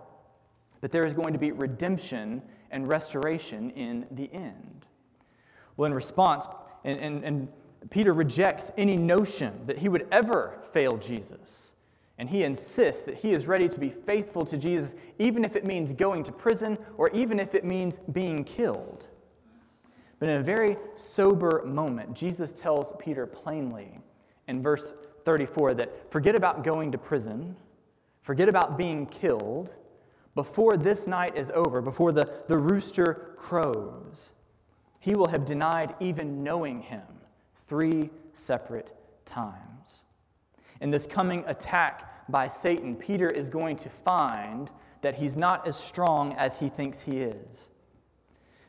but 0.80 0.92
there 0.92 1.04
is 1.04 1.14
going 1.14 1.32
to 1.32 1.38
be 1.40 1.50
redemption 1.50 2.42
and 2.70 2.86
restoration 2.86 3.70
in 3.70 4.06
the 4.12 4.32
end. 4.32 4.86
Well, 5.76 5.86
in 5.86 5.94
response, 5.94 6.46
and, 6.84 6.96
and, 7.00 7.24
and 7.24 7.52
Peter 7.90 8.14
rejects 8.14 8.70
any 8.78 8.96
notion 8.96 9.66
that 9.66 9.78
he 9.78 9.88
would 9.88 10.06
ever 10.12 10.60
fail 10.62 10.96
Jesus. 10.96 11.74
And 12.18 12.30
he 12.30 12.44
insists 12.44 13.02
that 13.06 13.16
he 13.16 13.32
is 13.32 13.48
ready 13.48 13.68
to 13.68 13.80
be 13.80 13.90
faithful 13.90 14.44
to 14.44 14.56
Jesus, 14.56 14.94
even 15.18 15.44
if 15.44 15.56
it 15.56 15.66
means 15.66 15.92
going 15.92 16.22
to 16.22 16.30
prison 16.30 16.78
or 16.98 17.10
even 17.10 17.40
if 17.40 17.56
it 17.56 17.64
means 17.64 17.98
being 18.12 18.44
killed. 18.44 19.08
But 20.24 20.30
in 20.30 20.40
a 20.40 20.42
very 20.42 20.78
sober 20.94 21.62
moment, 21.66 22.14
Jesus 22.14 22.50
tells 22.50 22.94
Peter 22.98 23.26
plainly 23.26 24.00
in 24.48 24.62
verse 24.62 24.94
34 25.22 25.74
that 25.74 26.10
forget 26.10 26.34
about 26.34 26.64
going 26.64 26.92
to 26.92 26.96
prison, 26.96 27.54
forget 28.22 28.48
about 28.48 28.78
being 28.78 29.04
killed. 29.04 29.74
Before 30.34 30.78
this 30.78 31.06
night 31.06 31.36
is 31.36 31.50
over, 31.50 31.82
before 31.82 32.10
the, 32.10 32.32
the 32.48 32.56
rooster 32.56 33.34
crows, 33.36 34.32
he 34.98 35.14
will 35.14 35.28
have 35.28 35.44
denied 35.44 35.94
even 36.00 36.42
knowing 36.42 36.80
him 36.80 37.02
three 37.54 38.08
separate 38.32 38.96
times. 39.26 40.06
In 40.80 40.88
this 40.88 41.06
coming 41.06 41.44
attack 41.46 42.30
by 42.30 42.48
Satan, 42.48 42.96
Peter 42.96 43.28
is 43.28 43.50
going 43.50 43.76
to 43.76 43.90
find 43.90 44.70
that 45.02 45.16
he's 45.16 45.36
not 45.36 45.68
as 45.68 45.76
strong 45.76 46.32
as 46.36 46.58
he 46.58 46.70
thinks 46.70 47.02
he 47.02 47.18
is. 47.18 47.68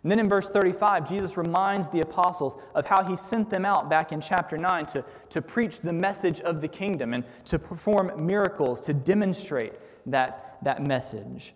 And 0.06 0.12
then 0.12 0.20
in 0.20 0.30
verse 0.30 0.48
35, 0.48 1.10
Jesus 1.10 1.36
reminds 1.36 1.90
the 1.90 2.02
apostles 2.02 2.60
of 2.76 2.86
how 2.86 3.04
he 3.04 3.16
sent 3.16 3.50
them 3.50 3.66
out 3.66 3.90
back 3.90 4.12
in 4.12 4.22
chapter 4.22 4.56
9 4.56 4.86
to, 4.86 5.04
to 5.30 5.42
preach 5.42 5.82
the 5.82 5.92
message 5.92 6.42
of 6.42 6.62
the 6.62 6.68
kingdom 6.68 7.16
and 7.16 7.24
to 7.46 7.58
perform 7.58 8.12
miracles 8.24 8.80
to 8.82 8.94
demonstrate 8.94 9.74
that, 10.06 10.60
that 10.62 10.86
message. 10.86 11.56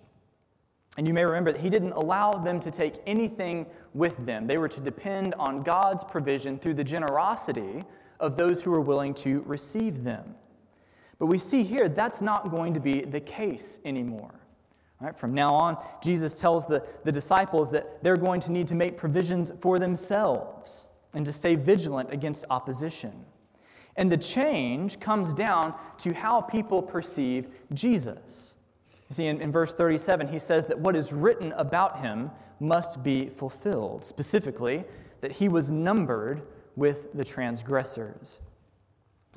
And 0.97 1.07
you 1.07 1.13
may 1.13 1.25
remember 1.25 1.51
that 1.51 1.61
he 1.61 1.69
didn't 1.69 1.91
allow 1.91 2.31
them 2.31 2.59
to 2.61 2.71
take 2.71 2.95
anything 3.05 3.67
with 3.93 4.17
them. 4.25 4.47
They 4.47 4.57
were 4.57 4.67
to 4.67 4.81
depend 4.81 5.35
on 5.35 5.61
God's 5.61 6.03
provision 6.03 6.57
through 6.57 6.73
the 6.73 6.83
generosity 6.83 7.83
of 8.19 8.35
those 8.35 8.63
who 8.63 8.71
were 8.71 8.81
willing 8.81 9.13
to 9.13 9.43
receive 9.45 10.03
them. 10.03 10.33
But 11.19 11.27
we 11.27 11.37
see 11.37 11.61
here 11.61 11.87
that's 11.87 12.19
not 12.19 12.49
going 12.49 12.73
to 12.73 12.79
be 12.79 13.01
the 13.01 13.21
case 13.21 13.79
anymore. 13.85 14.33
Right, 15.01 15.17
from 15.17 15.33
now 15.33 15.53
on, 15.53 15.77
Jesus 16.03 16.39
tells 16.39 16.67
the, 16.67 16.85
the 17.05 17.11
disciples 17.11 17.71
that 17.71 18.03
they're 18.03 18.17
going 18.17 18.41
to 18.41 18.51
need 18.51 18.67
to 18.67 18.75
make 18.75 18.97
provisions 18.97 19.51
for 19.61 19.79
themselves 19.79 20.85
and 21.13 21.25
to 21.25 21.31
stay 21.31 21.55
vigilant 21.55 22.11
against 22.11 22.45
opposition. 22.49 23.25
And 23.95 24.11
the 24.11 24.17
change 24.17 24.99
comes 24.99 25.33
down 25.33 25.73
to 25.99 26.13
how 26.13 26.41
people 26.41 26.81
perceive 26.81 27.47
Jesus. 27.73 28.55
You 29.09 29.15
see, 29.15 29.27
in, 29.27 29.41
in 29.41 29.51
verse 29.51 29.73
37, 29.73 30.27
he 30.27 30.37
says 30.37 30.65
that 30.65 30.79
what 30.79 30.95
is 30.95 31.13
written 31.13 31.53
about 31.53 31.99
him 31.99 32.29
must 32.59 33.01
be 33.01 33.29
fulfilled, 33.29 34.03
specifically, 34.03 34.83
that 35.21 35.31
he 35.31 35.47
was 35.47 35.71
numbered 35.71 36.45
with 36.75 37.11
the 37.13 37.23
transgressors. 37.23 38.39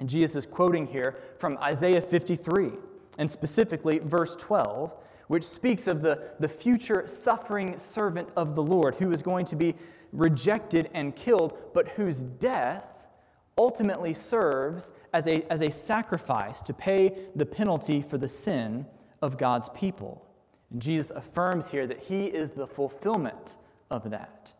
And 0.00 0.08
Jesus 0.08 0.36
is 0.36 0.46
quoting 0.46 0.86
here 0.86 1.16
from 1.38 1.56
Isaiah 1.58 2.02
53, 2.02 2.72
and 3.18 3.30
specifically 3.30 3.98
verse 3.98 4.36
12, 4.36 4.94
which 5.32 5.44
speaks 5.44 5.86
of 5.86 6.02
the, 6.02 6.20
the 6.40 6.48
future 6.48 7.06
suffering 7.06 7.78
servant 7.78 8.28
of 8.36 8.54
the 8.54 8.62
Lord 8.62 8.94
who 8.96 9.10
is 9.12 9.22
going 9.22 9.46
to 9.46 9.56
be 9.56 9.74
rejected 10.12 10.90
and 10.92 11.16
killed, 11.16 11.56
but 11.72 11.88
whose 11.88 12.22
death 12.22 13.06
ultimately 13.56 14.12
serves 14.12 14.92
as 15.14 15.26
a, 15.26 15.50
as 15.50 15.62
a 15.62 15.70
sacrifice 15.70 16.60
to 16.60 16.74
pay 16.74 17.16
the 17.34 17.46
penalty 17.46 18.02
for 18.02 18.18
the 18.18 18.28
sin 18.28 18.84
of 19.22 19.38
God's 19.38 19.70
people. 19.70 20.22
And 20.70 20.82
Jesus 20.82 21.10
affirms 21.12 21.70
here 21.70 21.86
that 21.86 22.02
he 22.02 22.26
is 22.26 22.50
the 22.50 22.66
fulfillment 22.66 23.56
of 23.90 24.10
that. 24.10 24.52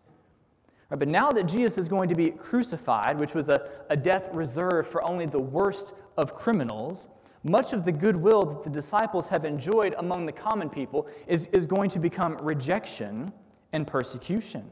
Right, 0.89 0.99
but 0.99 1.09
now 1.09 1.33
that 1.33 1.49
Jesus 1.49 1.77
is 1.77 1.87
going 1.87 2.09
to 2.09 2.15
be 2.15 2.31
crucified, 2.31 3.19
which 3.19 3.35
was 3.35 3.51
a, 3.51 3.69
a 3.91 3.97
death 3.99 4.31
reserved 4.33 4.89
for 4.89 5.03
only 5.03 5.27
the 5.27 5.39
worst 5.39 5.93
of 6.17 6.35
criminals, 6.35 7.09
much 7.45 7.73
of 7.73 7.85
the 7.85 7.93
goodwill 7.93 8.45
that 8.45 8.63
the 8.63 8.71
disciples 8.71 9.29
have 9.29 9.45
enjoyed 9.45 9.95
among 9.99 10.27
the 10.27 10.33
common 10.33 10.71
people 10.71 11.09
is, 11.27 11.47
is 11.47 11.67
going 11.67 11.91
to 11.91 11.99
become 11.99 12.37
rejection 12.41 13.33
and 13.73 13.87
persecution. 13.87 14.69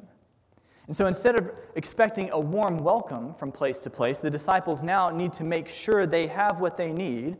And 0.86 0.96
so 0.96 1.06
instead 1.06 1.36
of 1.36 1.52
expecting 1.76 2.30
a 2.30 2.40
warm 2.40 2.78
welcome 2.78 3.32
from 3.32 3.52
place 3.52 3.78
to 3.80 3.90
place, 3.90 4.18
the 4.18 4.30
disciples 4.30 4.82
now 4.82 5.08
need 5.08 5.32
to 5.34 5.44
make 5.44 5.68
sure 5.68 6.06
they 6.06 6.26
have 6.26 6.60
what 6.60 6.76
they 6.76 6.92
need 6.92 7.36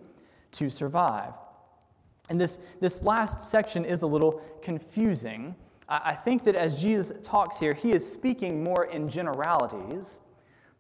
to 0.53 0.69
survive. 0.69 1.33
And 2.29 2.41
this, 2.41 2.61
this 2.81 3.03
last 3.03 3.51
section 3.51 3.85
is 3.85 4.03
a 4.03 4.07
little 4.07 4.41
confusing. 4.63 5.57
I, 5.89 6.01
I 6.05 6.15
think 6.15 6.45
that 6.45 6.55
as 6.55 6.81
Jesus 6.81 7.13
talks 7.23 7.59
here, 7.59 7.75
he 7.75 7.93
is 7.93 8.09
speaking 8.09 8.63
more 8.63 8.85
in 8.85 9.09
generalities, 9.09 10.21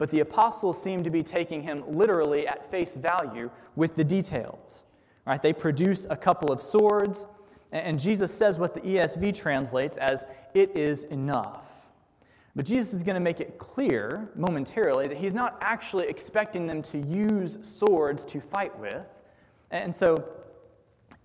but 0.00 0.08
the 0.08 0.20
apostles 0.20 0.82
seem 0.82 1.04
to 1.04 1.10
be 1.10 1.22
taking 1.22 1.62
him 1.62 1.84
literally 1.86 2.48
at 2.48 2.70
face 2.70 2.96
value 2.96 3.50
with 3.76 3.96
the 3.96 4.02
details. 4.02 4.86
Right? 5.26 5.42
They 5.42 5.52
produce 5.52 6.06
a 6.08 6.16
couple 6.16 6.50
of 6.50 6.62
swords, 6.62 7.26
and 7.70 8.00
Jesus 8.00 8.32
says 8.32 8.58
what 8.58 8.72
the 8.72 8.80
ESV 8.80 9.36
translates 9.36 9.98
as, 9.98 10.24
it 10.54 10.74
is 10.74 11.04
enough. 11.04 11.90
But 12.56 12.64
Jesus 12.64 12.94
is 12.94 13.02
going 13.02 13.16
to 13.16 13.20
make 13.20 13.40
it 13.40 13.58
clear 13.58 14.30
momentarily 14.34 15.06
that 15.06 15.18
he's 15.18 15.34
not 15.34 15.58
actually 15.60 16.08
expecting 16.08 16.66
them 16.66 16.80
to 16.80 16.98
use 16.98 17.58
swords 17.60 18.24
to 18.24 18.40
fight 18.40 18.76
with. 18.80 19.22
And 19.70 19.94
so 19.94 20.26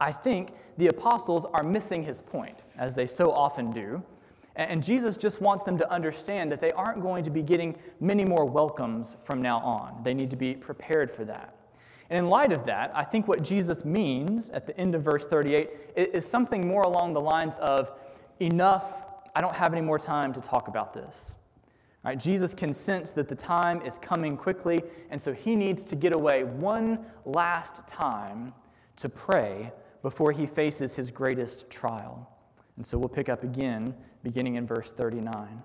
I 0.02 0.12
think 0.12 0.52
the 0.78 0.88
apostles 0.88 1.46
are 1.46 1.64
missing 1.64 2.04
his 2.04 2.22
point, 2.22 2.60
as 2.78 2.94
they 2.94 3.08
so 3.08 3.32
often 3.32 3.72
do. 3.72 4.04
And 4.56 4.82
Jesus 4.82 5.18
just 5.18 5.42
wants 5.42 5.64
them 5.64 5.78
to 5.78 5.92
understand 5.92 6.52
that 6.52 6.62
they 6.62 6.72
aren't 6.72 7.02
going 7.02 7.24
to 7.26 7.30
be 7.30 7.42
getting 7.42 7.76
many 8.00 8.24
more 8.24 8.46
welcomes 8.46 9.18
from 9.24 9.42
now 9.42 9.60
on. 9.60 10.02
They 10.04 10.14
need 10.14 10.30
to 10.30 10.38
be 10.38 10.54
prepared 10.54 11.12
for 11.12 11.26
that. 11.26 11.56
And 12.10 12.20
in 12.20 12.30
light 12.30 12.52
of 12.52 12.66
that, 12.66 12.92
I 12.94 13.04
think 13.04 13.28
what 13.28 13.44
Jesus 13.44 13.84
means 13.84 14.50
at 14.52 14.68
the 14.68 14.78
end 14.78 14.96
of 14.96 15.02
verse 15.02 15.28
38 15.28 15.70
is 15.96 16.26
something 16.26 16.68
more 16.68 16.84
along 16.84 17.14
the 17.14 17.22
lines 17.22 17.58
of 17.58 17.92
enough, 18.40 19.04
I 19.36 19.42
don't 19.42 19.56
have 19.56 19.74
any 19.74 19.82
more 19.82 20.00
time 20.00 20.32
to 20.34 20.42
talk 20.42 20.68
about 20.68 20.94
this. 20.94 21.36
Right? 22.04 22.20
Jesus 22.20 22.54
can 22.54 22.74
sense 22.74 23.12
that 23.14 23.28
the 23.28 23.36
time 23.36 23.82
is 23.82 23.98
coming 23.98 24.38
quickly, 24.38 24.84
and 25.10 25.20
so 25.20 25.34
he 25.34 25.56
needs 25.56 25.84
to 25.86 25.96
get 25.96 26.14
away 26.14 26.44
one 26.44 27.04
last 27.26 27.88
time 27.88 28.54
to 28.98 29.10
pray 29.10 29.72
before 30.04 30.32
he 30.32 30.46
faces 30.46 30.96
his 30.96 31.10
greatest 31.10 31.72
trial. 31.72 32.30
And 32.78 32.86
so 32.86 33.00
we'll 33.00 33.10
pick 33.10 33.28
up 33.28 33.44
again, 33.44 33.96
beginning 34.26 34.56
in 34.56 34.66
verse 34.66 34.92
39. 34.92 35.62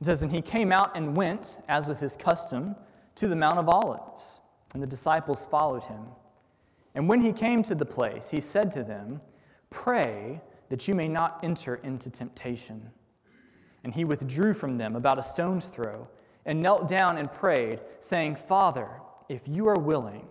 It 0.00 0.04
says, 0.04 0.20
And 0.20 0.32
he 0.32 0.42
came 0.42 0.72
out 0.72 0.96
and 0.96 1.16
went, 1.16 1.60
as 1.68 1.86
was 1.86 2.00
his 2.00 2.16
custom, 2.16 2.74
to 3.14 3.28
the 3.28 3.36
Mount 3.36 3.60
of 3.60 3.68
Olives, 3.68 4.40
and 4.74 4.82
the 4.82 4.86
disciples 4.86 5.46
followed 5.46 5.84
him. 5.84 6.02
And 6.96 7.08
when 7.08 7.20
he 7.20 7.32
came 7.32 7.62
to 7.62 7.74
the 7.76 7.86
place, 7.86 8.30
he 8.30 8.40
said 8.40 8.72
to 8.72 8.82
them, 8.82 9.20
Pray 9.70 10.40
that 10.70 10.88
you 10.88 10.94
may 10.94 11.06
not 11.06 11.38
enter 11.44 11.76
into 11.76 12.10
temptation. 12.10 12.90
And 13.84 13.94
he 13.94 14.04
withdrew 14.04 14.54
from 14.54 14.76
them 14.76 14.96
about 14.96 15.20
a 15.20 15.22
stone's 15.22 15.66
throw 15.66 16.08
and 16.44 16.60
knelt 16.60 16.88
down 16.88 17.16
and 17.16 17.32
prayed, 17.32 17.78
saying, 18.00 18.34
Father, 18.34 18.88
if 19.28 19.46
you 19.46 19.68
are 19.68 19.78
willing, 19.78 20.26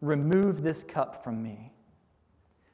remove 0.00 0.62
this 0.62 0.84
cup 0.84 1.24
from 1.24 1.42
me. 1.42 1.72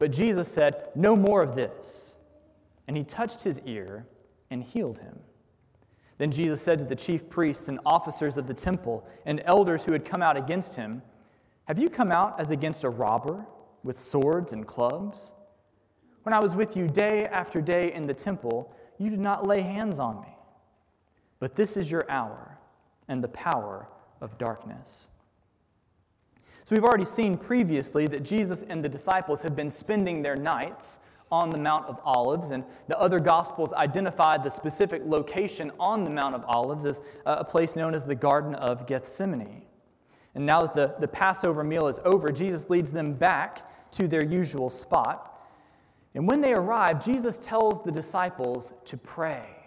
But 0.00 0.10
Jesus 0.10 0.48
said, 0.48 0.88
No 0.96 1.14
more 1.14 1.42
of 1.42 1.54
this. 1.54 2.16
And 2.88 2.96
he 2.96 3.04
touched 3.04 3.44
his 3.44 3.60
ear 3.64 4.04
and 4.50 4.64
healed 4.64 4.98
him. 4.98 5.20
Then 6.18 6.32
Jesus 6.32 6.60
said 6.60 6.80
to 6.80 6.84
the 6.84 6.96
chief 6.96 7.28
priests 7.28 7.68
and 7.68 7.78
officers 7.86 8.36
of 8.36 8.48
the 8.48 8.54
temple 8.54 9.06
and 9.24 9.40
elders 9.44 9.84
who 9.84 9.92
had 9.92 10.04
come 10.04 10.22
out 10.22 10.36
against 10.36 10.74
him, 10.74 11.02
have 11.70 11.78
you 11.78 11.88
come 11.88 12.10
out 12.10 12.40
as 12.40 12.50
against 12.50 12.82
a 12.82 12.90
robber 12.90 13.46
with 13.84 13.96
swords 13.96 14.52
and 14.52 14.66
clubs? 14.66 15.32
When 16.24 16.32
I 16.32 16.40
was 16.40 16.56
with 16.56 16.76
you 16.76 16.88
day 16.88 17.26
after 17.26 17.60
day 17.60 17.92
in 17.92 18.06
the 18.06 18.12
temple, 18.12 18.74
you 18.98 19.08
did 19.08 19.20
not 19.20 19.46
lay 19.46 19.60
hands 19.60 20.00
on 20.00 20.20
me. 20.20 20.36
But 21.38 21.54
this 21.54 21.76
is 21.76 21.88
your 21.88 22.10
hour 22.10 22.58
and 23.06 23.22
the 23.22 23.28
power 23.28 23.86
of 24.20 24.36
darkness. 24.36 25.10
So 26.70 26.76
we've 26.76 26.84
already 26.84 27.04
seen 27.04 27.36
previously 27.36 28.06
that 28.06 28.22
Jesus 28.22 28.62
and 28.62 28.84
the 28.84 28.88
disciples 28.88 29.42
have 29.42 29.56
been 29.56 29.70
spending 29.70 30.22
their 30.22 30.36
nights 30.36 31.00
on 31.32 31.50
the 31.50 31.58
Mount 31.58 31.86
of 31.86 31.98
Olives, 32.04 32.52
and 32.52 32.62
the 32.86 32.96
other 32.96 33.18
Gospels 33.18 33.72
identify 33.72 34.36
the 34.36 34.50
specific 34.50 35.02
location 35.04 35.72
on 35.80 36.04
the 36.04 36.10
Mount 36.10 36.36
of 36.36 36.44
Olives 36.46 36.86
as 36.86 37.00
a 37.26 37.44
place 37.44 37.74
known 37.74 37.92
as 37.92 38.04
the 38.04 38.14
Garden 38.14 38.54
of 38.54 38.86
Gethsemane. 38.86 39.62
And 40.36 40.46
now 40.46 40.62
that 40.62 40.72
the, 40.72 40.94
the 41.00 41.08
Passover 41.08 41.64
meal 41.64 41.88
is 41.88 41.98
over, 42.04 42.30
Jesus 42.30 42.70
leads 42.70 42.92
them 42.92 43.14
back 43.14 43.90
to 43.94 44.06
their 44.06 44.24
usual 44.24 44.70
spot. 44.70 45.44
And 46.14 46.24
when 46.28 46.40
they 46.40 46.52
arrive, 46.52 47.04
Jesus 47.04 47.36
tells 47.36 47.82
the 47.82 47.90
disciples 47.90 48.74
to 48.84 48.96
pray, 48.96 49.59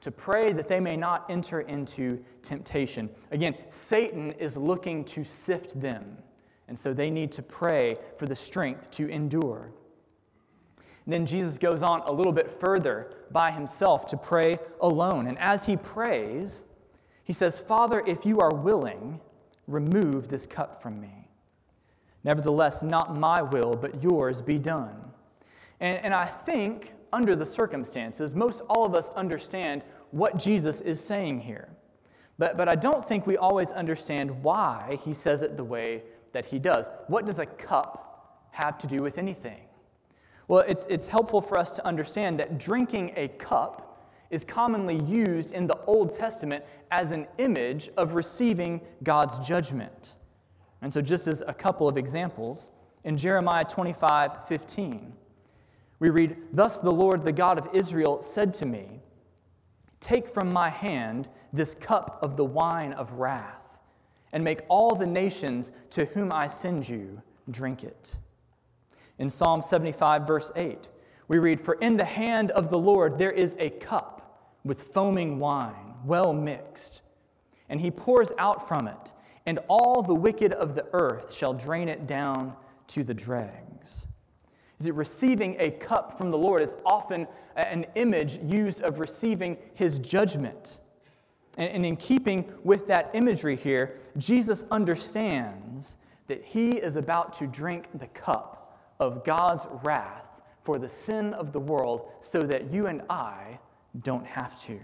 to 0.00 0.10
pray 0.10 0.52
that 0.52 0.68
they 0.68 0.80
may 0.80 0.96
not 0.96 1.28
enter 1.28 1.62
into 1.62 2.22
temptation. 2.42 3.10
Again, 3.30 3.54
Satan 3.68 4.32
is 4.32 4.56
looking 4.56 5.04
to 5.06 5.24
sift 5.24 5.80
them, 5.80 6.18
and 6.68 6.78
so 6.78 6.92
they 6.92 7.10
need 7.10 7.32
to 7.32 7.42
pray 7.42 7.96
for 8.16 8.26
the 8.26 8.36
strength 8.36 8.90
to 8.92 9.08
endure. 9.08 9.72
And 11.04 11.12
then 11.12 11.26
Jesus 11.26 11.58
goes 11.58 11.82
on 11.82 12.02
a 12.02 12.12
little 12.12 12.32
bit 12.32 12.50
further 12.50 13.12
by 13.30 13.50
himself 13.50 14.06
to 14.08 14.16
pray 14.16 14.56
alone. 14.80 15.26
And 15.26 15.38
as 15.38 15.64
he 15.64 15.76
prays, 15.76 16.62
he 17.24 17.32
says, 17.32 17.58
Father, 17.58 18.02
if 18.06 18.26
you 18.26 18.40
are 18.40 18.54
willing, 18.54 19.20
Remove 19.68 20.28
this 20.28 20.46
cup 20.46 20.82
from 20.82 20.98
me. 20.98 21.28
Nevertheless, 22.24 22.82
not 22.82 23.16
my 23.16 23.42
will, 23.42 23.76
but 23.76 24.02
yours 24.02 24.42
be 24.42 24.58
done. 24.58 24.96
And, 25.78 26.02
and 26.02 26.14
I 26.14 26.24
think, 26.24 26.94
under 27.12 27.36
the 27.36 27.46
circumstances, 27.46 28.34
most 28.34 28.62
all 28.68 28.84
of 28.84 28.94
us 28.94 29.10
understand 29.10 29.82
what 30.10 30.38
Jesus 30.38 30.80
is 30.80 31.02
saying 31.02 31.40
here. 31.40 31.68
But, 32.38 32.56
but 32.56 32.68
I 32.68 32.74
don't 32.74 33.04
think 33.04 33.26
we 33.26 33.36
always 33.36 33.72
understand 33.72 34.42
why 34.42 34.98
he 35.04 35.12
says 35.12 35.42
it 35.42 35.56
the 35.56 35.64
way 35.64 36.02
that 36.32 36.46
he 36.46 36.58
does. 36.58 36.90
What 37.08 37.26
does 37.26 37.38
a 37.38 37.46
cup 37.46 38.46
have 38.52 38.78
to 38.78 38.86
do 38.86 39.02
with 39.02 39.18
anything? 39.18 39.60
Well, 40.46 40.64
it's, 40.66 40.86
it's 40.88 41.06
helpful 41.06 41.42
for 41.42 41.58
us 41.58 41.76
to 41.76 41.86
understand 41.86 42.40
that 42.40 42.58
drinking 42.58 43.12
a 43.16 43.28
cup 43.28 44.08
is 44.30 44.44
commonly 44.44 45.02
used 45.04 45.52
in 45.52 45.66
the 45.66 45.78
Old 45.86 46.12
Testament 46.12 46.64
as 46.90 47.12
an 47.12 47.26
image 47.38 47.90
of 47.96 48.14
receiving 48.14 48.80
God's 49.02 49.38
judgment. 49.40 50.14
And 50.80 50.92
so, 50.92 51.02
just 51.02 51.26
as 51.26 51.42
a 51.46 51.54
couple 51.54 51.88
of 51.88 51.96
examples, 51.96 52.70
in 53.04 53.16
Jeremiah 53.16 53.64
25 53.64 54.46
15, 54.46 55.12
we 56.00 56.10
read, 56.10 56.42
Thus 56.52 56.78
the 56.78 56.92
Lord, 56.92 57.24
the 57.24 57.32
God 57.32 57.58
of 57.58 57.68
Israel, 57.72 58.22
said 58.22 58.54
to 58.54 58.66
me, 58.66 59.00
Take 60.00 60.28
from 60.28 60.52
my 60.52 60.68
hand 60.68 61.28
this 61.52 61.74
cup 61.74 62.18
of 62.22 62.36
the 62.36 62.44
wine 62.44 62.92
of 62.92 63.12
wrath, 63.14 63.78
and 64.32 64.44
make 64.44 64.60
all 64.68 64.94
the 64.94 65.06
nations 65.06 65.72
to 65.90 66.04
whom 66.06 66.32
I 66.32 66.46
send 66.46 66.88
you 66.88 67.22
drink 67.50 67.82
it. 67.82 68.16
In 69.18 69.28
Psalm 69.28 69.62
75, 69.62 70.26
verse 70.26 70.52
8, 70.54 70.88
we 71.26 71.38
read, 71.38 71.60
For 71.60 71.74
in 71.74 71.96
the 71.96 72.04
hand 72.04 72.50
of 72.52 72.70
the 72.70 72.78
Lord 72.78 73.18
there 73.18 73.32
is 73.32 73.56
a 73.58 73.70
cup 73.70 74.54
with 74.64 74.82
foaming 74.82 75.38
wine, 75.38 75.94
well 76.04 76.32
mixed. 76.32 77.02
And 77.68 77.80
he 77.80 77.90
pours 77.90 78.32
out 78.38 78.68
from 78.68 78.86
it, 78.86 79.12
and 79.44 79.58
all 79.68 80.02
the 80.02 80.14
wicked 80.14 80.52
of 80.52 80.74
the 80.74 80.86
earth 80.92 81.34
shall 81.34 81.54
drain 81.54 81.88
it 81.88 82.06
down 82.06 82.54
to 82.88 83.02
the 83.02 83.14
dregs. 83.14 84.06
Is 84.78 84.86
it 84.86 84.94
receiving 84.94 85.56
a 85.58 85.72
cup 85.72 86.16
from 86.16 86.30
the 86.30 86.38
Lord 86.38 86.62
is 86.62 86.76
often 86.86 87.26
an 87.56 87.86
image 87.96 88.36
used 88.36 88.80
of 88.82 89.00
receiving 89.00 89.58
his 89.74 89.98
judgment. 89.98 90.78
And 91.56 91.84
in 91.84 91.96
keeping 91.96 92.52
with 92.62 92.86
that 92.86 93.10
imagery 93.14 93.56
here, 93.56 93.98
Jesus 94.16 94.64
understands 94.70 95.96
that 96.28 96.44
he 96.44 96.72
is 96.72 96.94
about 96.94 97.32
to 97.34 97.48
drink 97.48 97.88
the 97.94 98.06
cup 98.08 98.78
of 99.00 99.24
God's 99.24 99.66
wrath 99.82 100.40
for 100.62 100.78
the 100.78 100.86
sin 100.86 101.34
of 101.34 101.52
the 101.52 101.58
world 101.58 102.12
so 102.20 102.42
that 102.42 102.70
you 102.70 102.86
and 102.86 103.02
I 103.10 103.58
don't 104.02 104.26
have 104.26 104.60
to. 104.62 104.78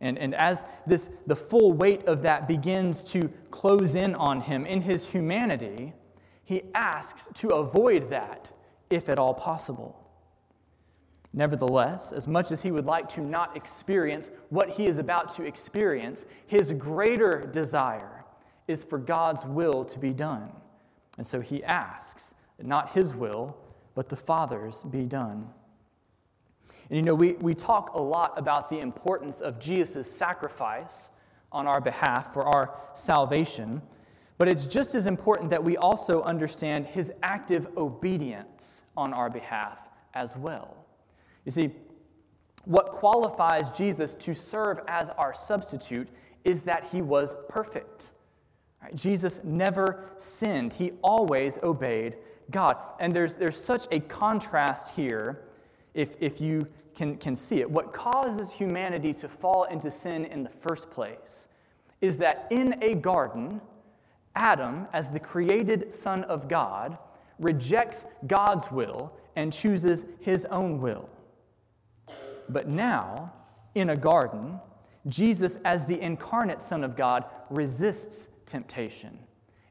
And, 0.00 0.18
and 0.18 0.34
as 0.34 0.64
this, 0.86 1.10
the 1.26 1.36
full 1.36 1.72
weight 1.72 2.04
of 2.04 2.22
that 2.22 2.48
begins 2.48 3.04
to 3.12 3.30
close 3.50 3.94
in 3.94 4.16
on 4.16 4.40
him 4.40 4.66
in 4.66 4.80
his 4.80 5.12
humanity, 5.12 5.92
he 6.42 6.62
asks 6.74 7.28
to 7.34 7.48
avoid 7.50 8.10
that 8.10 8.50
if 8.94 9.08
at 9.08 9.18
all 9.18 9.34
possible. 9.34 10.00
Nevertheless, 11.32 12.12
as 12.12 12.28
much 12.28 12.52
as 12.52 12.62
he 12.62 12.70
would 12.70 12.86
like 12.86 13.08
to 13.10 13.20
not 13.20 13.56
experience 13.56 14.30
what 14.50 14.70
he 14.70 14.86
is 14.86 14.98
about 14.98 15.34
to 15.34 15.44
experience, 15.44 16.26
his 16.46 16.72
greater 16.72 17.48
desire 17.50 18.24
is 18.68 18.84
for 18.84 18.98
God's 18.98 19.44
will 19.44 19.84
to 19.84 19.98
be 19.98 20.12
done. 20.12 20.50
And 21.18 21.26
so 21.26 21.40
he 21.40 21.62
asks 21.64 22.34
that 22.56 22.66
not 22.66 22.92
his 22.92 23.16
will, 23.16 23.56
but 23.94 24.08
the 24.08 24.16
Father's 24.16 24.84
be 24.84 25.04
done. 25.06 25.48
And 26.88 26.96
you 26.96 27.02
know, 27.02 27.14
we, 27.14 27.32
we 27.34 27.54
talk 27.54 27.94
a 27.94 28.00
lot 28.00 28.38
about 28.38 28.68
the 28.68 28.78
importance 28.78 29.40
of 29.40 29.58
Jesus' 29.58 30.10
sacrifice 30.10 31.10
on 31.50 31.66
our 31.66 31.80
behalf 31.80 32.32
for 32.32 32.44
our 32.44 32.78
salvation, 32.92 33.82
but 34.38 34.48
it's 34.48 34.66
just 34.66 34.94
as 34.94 35.06
important 35.06 35.50
that 35.50 35.62
we 35.62 35.76
also 35.76 36.22
understand 36.22 36.86
his 36.86 37.12
active 37.22 37.66
obedience 37.76 38.84
on 38.96 39.12
our 39.12 39.30
behalf 39.30 39.90
as 40.14 40.36
well. 40.36 40.76
You 41.44 41.52
see, 41.52 41.70
what 42.64 42.90
qualifies 42.90 43.70
Jesus 43.70 44.14
to 44.16 44.34
serve 44.34 44.80
as 44.88 45.10
our 45.10 45.34
substitute 45.34 46.08
is 46.44 46.62
that 46.62 46.88
he 46.90 47.02
was 47.02 47.36
perfect. 47.48 48.10
Right? 48.82 48.94
Jesus 48.94 49.44
never 49.44 50.10
sinned, 50.18 50.72
he 50.72 50.92
always 51.02 51.58
obeyed 51.62 52.16
God. 52.50 52.76
And 53.00 53.14
there's, 53.14 53.36
there's 53.36 53.62
such 53.62 53.86
a 53.90 54.00
contrast 54.00 54.94
here 54.94 55.44
if, 55.94 56.16
if 56.20 56.40
you 56.40 56.66
can, 56.94 57.16
can 57.16 57.36
see 57.36 57.60
it. 57.60 57.70
What 57.70 57.92
causes 57.92 58.52
humanity 58.52 59.12
to 59.14 59.28
fall 59.28 59.64
into 59.64 59.90
sin 59.90 60.24
in 60.26 60.42
the 60.42 60.50
first 60.50 60.90
place 60.90 61.48
is 62.00 62.18
that 62.18 62.46
in 62.50 62.82
a 62.82 62.94
garden, 62.94 63.60
Adam, 64.34 64.86
as 64.92 65.10
the 65.10 65.20
created 65.20 65.92
Son 65.92 66.24
of 66.24 66.48
God, 66.48 66.98
rejects 67.38 68.06
God's 68.26 68.70
will 68.70 69.12
and 69.36 69.52
chooses 69.52 70.04
his 70.20 70.44
own 70.46 70.80
will. 70.80 71.08
But 72.48 72.68
now, 72.68 73.32
in 73.74 73.90
a 73.90 73.96
garden, 73.96 74.60
Jesus, 75.06 75.58
as 75.64 75.84
the 75.84 76.00
incarnate 76.00 76.62
Son 76.62 76.84
of 76.84 76.96
God, 76.96 77.24
resists 77.50 78.28
temptation 78.46 79.18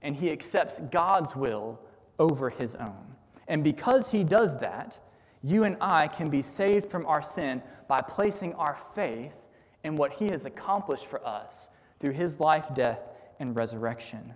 and 0.02 0.15
he 0.15 0.32
accepts 0.32 0.80
God's 0.91 1.36
will 1.36 1.80
over 2.19 2.49
his 2.49 2.76
own. 2.76 3.15
And 3.47 3.63
because 3.63 4.12
he 4.12 4.23
does 4.23 4.58
that, 4.60 4.99
you 5.41 5.63
and 5.63 5.78
I 5.82 6.08
can 6.08 6.30
be 6.30 6.41
saved 6.41 6.89
from 6.89 7.06
our 7.06 7.21
sin 7.21 7.62
by 7.88 8.02
placing 8.02 8.54
our 8.56 8.76
faith 8.76 9.49
in 9.84 9.95
what 9.95 10.13
he 10.13 10.28
has 10.30 10.45
accomplished 10.45 11.06
for 11.06 11.26
us 11.26 11.69
through 11.99 12.12
his 12.12 12.39
life, 12.39 12.73
death, 12.73 13.04
and 13.39 13.56
resurrection. 13.56 14.34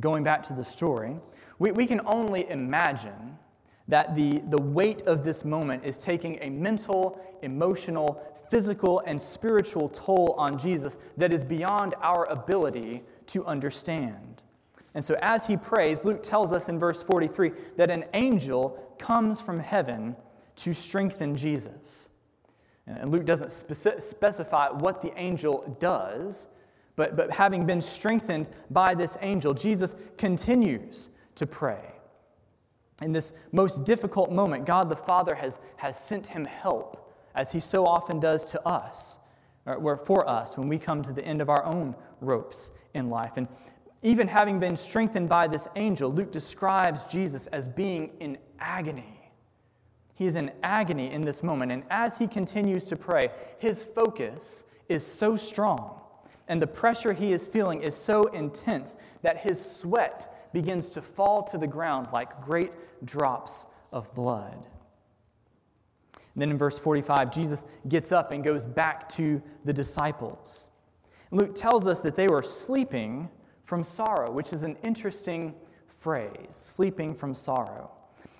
Going 0.00 0.22
back 0.22 0.42
to 0.44 0.54
the 0.54 0.64
story, 0.64 1.16
we, 1.58 1.72
we 1.72 1.86
can 1.86 2.00
only 2.06 2.48
imagine 2.48 3.38
that 3.88 4.14
the, 4.14 4.42
the 4.48 4.60
weight 4.60 5.02
of 5.02 5.24
this 5.24 5.44
moment 5.44 5.84
is 5.84 5.98
taking 5.98 6.38
a 6.40 6.50
mental, 6.50 7.20
emotional, 7.42 8.22
physical, 8.50 9.00
and 9.06 9.20
spiritual 9.20 9.88
toll 9.88 10.34
on 10.38 10.58
Jesus 10.58 10.98
that 11.16 11.32
is 11.32 11.44
beyond 11.44 11.94
our 12.00 12.24
ability 12.26 13.02
to 13.26 13.44
understand. 13.44 14.42
And 14.94 15.04
so, 15.04 15.16
as 15.22 15.46
he 15.46 15.56
prays, 15.56 16.04
Luke 16.04 16.22
tells 16.22 16.52
us 16.52 16.68
in 16.68 16.78
verse 16.78 17.02
43 17.02 17.52
that 17.76 17.90
an 17.90 18.04
angel 18.12 18.94
comes 18.98 19.40
from 19.40 19.58
heaven 19.58 20.14
to 20.56 20.74
strengthen 20.74 21.34
Jesus. 21.34 22.10
And 22.86 23.10
Luke 23.10 23.24
doesn't 23.24 23.48
speci- 23.48 24.02
specify 24.02 24.68
what 24.68 25.00
the 25.00 25.18
angel 25.18 25.76
does, 25.78 26.48
but, 26.96 27.16
but 27.16 27.30
having 27.30 27.66
been 27.66 27.80
strengthened 27.80 28.48
by 28.70 28.94
this 28.94 29.16
angel, 29.20 29.54
Jesus 29.54 29.96
continues 30.18 31.10
to 31.36 31.46
pray. 31.46 31.92
In 33.00 33.12
this 33.12 33.32
most 33.50 33.84
difficult 33.84 34.30
moment, 34.30 34.66
God 34.66 34.88
the 34.88 34.96
Father 34.96 35.34
has, 35.34 35.60
has 35.76 35.98
sent 35.98 36.26
him 36.26 36.44
help, 36.44 37.14
as 37.34 37.50
he 37.50 37.60
so 37.60 37.86
often 37.86 38.20
does 38.20 38.44
to 38.46 38.66
us, 38.66 39.18
or 39.64 39.96
for 39.96 40.28
us 40.28 40.58
when 40.58 40.68
we 40.68 40.78
come 40.78 41.02
to 41.02 41.12
the 41.12 41.24
end 41.24 41.40
of 41.40 41.48
our 41.48 41.64
own 41.64 41.94
ropes 42.20 42.72
in 42.94 43.08
life. 43.08 43.36
And 43.36 43.48
even 44.02 44.28
having 44.28 44.60
been 44.60 44.76
strengthened 44.76 45.28
by 45.28 45.46
this 45.46 45.68
angel, 45.76 46.12
Luke 46.12 46.30
describes 46.30 47.06
Jesus 47.06 47.46
as 47.48 47.68
being 47.68 48.10
in 48.20 48.36
agony. 48.58 49.30
He 50.14 50.26
is 50.26 50.36
in 50.36 50.50
agony 50.62 51.10
in 51.10 51.22
this 51.22 51.42
moment. 51.42 51.72
And 51.72 51.84
as 51.88 52.18
he 52.18 52.26
continues 52.26 52.84
to 52.86 52.96
pray, 52.96 53.30
his 53.58 53.82
focus 53.82 54.64
is 54.88 55.06
so 55.06 55.36
strong 55.36 56.01
and 56.48 56.60
the 56.60 56.66
pressure 56.66 57.12
he 57.12 57.32
is 57.32 57.46
feeling 57.46 57.82
is 57.82 57.94
so 57.94 58.26
intense 58.26 58.96
that 59.22 59.38
his 59.38 59.64
sweat 59.64 60.50
begins 60.52 60.90
to 60.90 61.02
fall 61.02 61.42
to 61.44 61.58
the 61.58 61.66
ground 61.66 62.08
like 62.12 62.40
great 62.40 62.72
drops 63.04 63.66
of 63.92 64.12
blood. 64.14 64.66
And 66.34 66.40
then 66.40 66.50
in 66.50 66.58
verse 66.58 66.78
45, 66.78 67.30
Jesus 67.30 67.64
gets 67.88 68.10
up 68.10 68.32
and 68.32 68.42
goes 68.42 68.64
back 68.64 69.08
to 69.10 69.42
the 69.64 69.72
disciples. 69.72 70.68
Luke 71.30 71.54
tells 71.54 71.86
us 71.86 72.00
that 72.00 72.16
they 72.16 72.28
were 72.28 72.42
sleeping 72.42 73.28
from 73.62 73.82
sorrow, 73.82 74.30
which 74.30 74.52
is 74.52 74.62
an 74.62 74.76
interesting 74.82 75.54
phrase 75.88 76.36
sleeping 76.50 77.14
from 77.14 77.34
sorrow. 77.34 77.90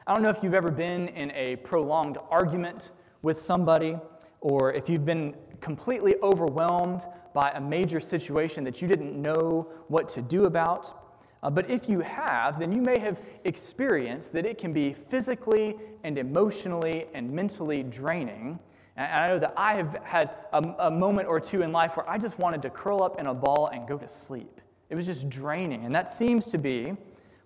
I 0.06 0.12
don't 0.12 0.22
know 0.22 0.30
if 0.30 0.42
you've 0.42 0.54
ever 0.54 0.70
been 0.70 1.08
in 1.08 1.30
a 1.32 1.56
prolonged 1.56 2.18
argument 2.28 2.90
with 3.22 3.40
somebody, 3.40 3.96
or 4.40 4.72
if 4.72 4.88
you've 4.88 5.04
been 5.04 5.34
completely 5.62 6.16
overwhelmed 6.22 7.06
by 7.32 7.50
a 7.52 7.60
major 7.60 8.00
situation 8.00 8.64
that 8.64 8.82
you 8.82 8.88
didn't 8.88 9.20
know 9.20 9.66
what 9.88 10.10
to 10.10 10.20
do 10.20 10.44
about. 10.44 10.98
Uh, 11.42 11.48
but 11.48 11.70
if 11.70 11.88
you 11.88 12.00
have, 12.00 12.60
then 12.60 12.70
you 12.70 12.82
may 12.82 12.98
have 12.98 13.18
experienced 13.44 14.34
that 14.34 14.44
it 14.44 14.58
can 14.58 14.74
be 14.74 14.92
physically 14.92 15.76
and 16.04 16.18
emotionally 16.18 17.06
and 17.14 17.32
mentally 17.32 17.82
draining 17.82 18.58
and 18.96 19.10
I 19.10 19.28
know 19.28 19.38
that 19.38 19.54
I 19.56 19.74
have 19.74 19.98
had 20.04 20.30
a, 20.52 20.62
a, 20.80 20.90
moment 20.90 21.28
or 21.28 21.40
two 21.40 21.62
in 21.62 21.72
life 21.72 21.96
where 21.96 22.08
I 22.08 22.18
just 22.18 22.38
wanted 22.38 22.60
to 22.62 22.70
curl 22.70 23.02
up 23.02 23.18
in 23.18 23.26
a 23.26 23.34
ball 23.34 23.70
and 23.72 23.88
go 23.88 23.96
to 23.96 24.08
sleep. 24.08 24.60
It 24.90 24.94
was 24.94 25.06
just 25.06 25.30
draining. 25.30 25.86
And 25.86 25.94
that 25.94 26.10
seems 26.10 26.48
to 26.48 26.58
be 26.58 26.94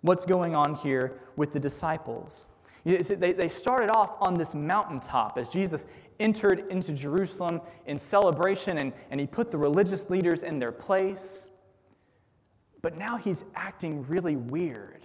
what's 0.01 0.27
going 0.27 0.57
on 0.57 0.75
here 0.75 1.21
with 1.37 1.53
the 1.53 1.61
disciples. 1.61 2.49
They, 2.85 3.33
they 3.33 3.49
started 3.49 3.91
off 3.91 4.17
on 4.21 4.35
this 4.35 4.55
mountaintop 4.55 5.39
as 5.39 5.49
Jesus 5.49 5.87
entered 6.19 6.65
into 6.71 6.93
Jerusalem 6.93 7.61
in 7.87 7.99
celebration 7.99 8.79
and, 8.79 8.93
and 9.11 9.21
he 9.21 9.27
put 9.27 9.51
the 9.51 9.59
religious 9.59 10.11
leaders 10.11 10.43
in 10.43 10.59
their 10.59 10.73
place. 10.73 11.47
But 12.83 12.97
now 12.97 13.17
he's 13.17 13.45
acting 13.55 14.07
really 14.07 14.37
weird. 14.37 15.05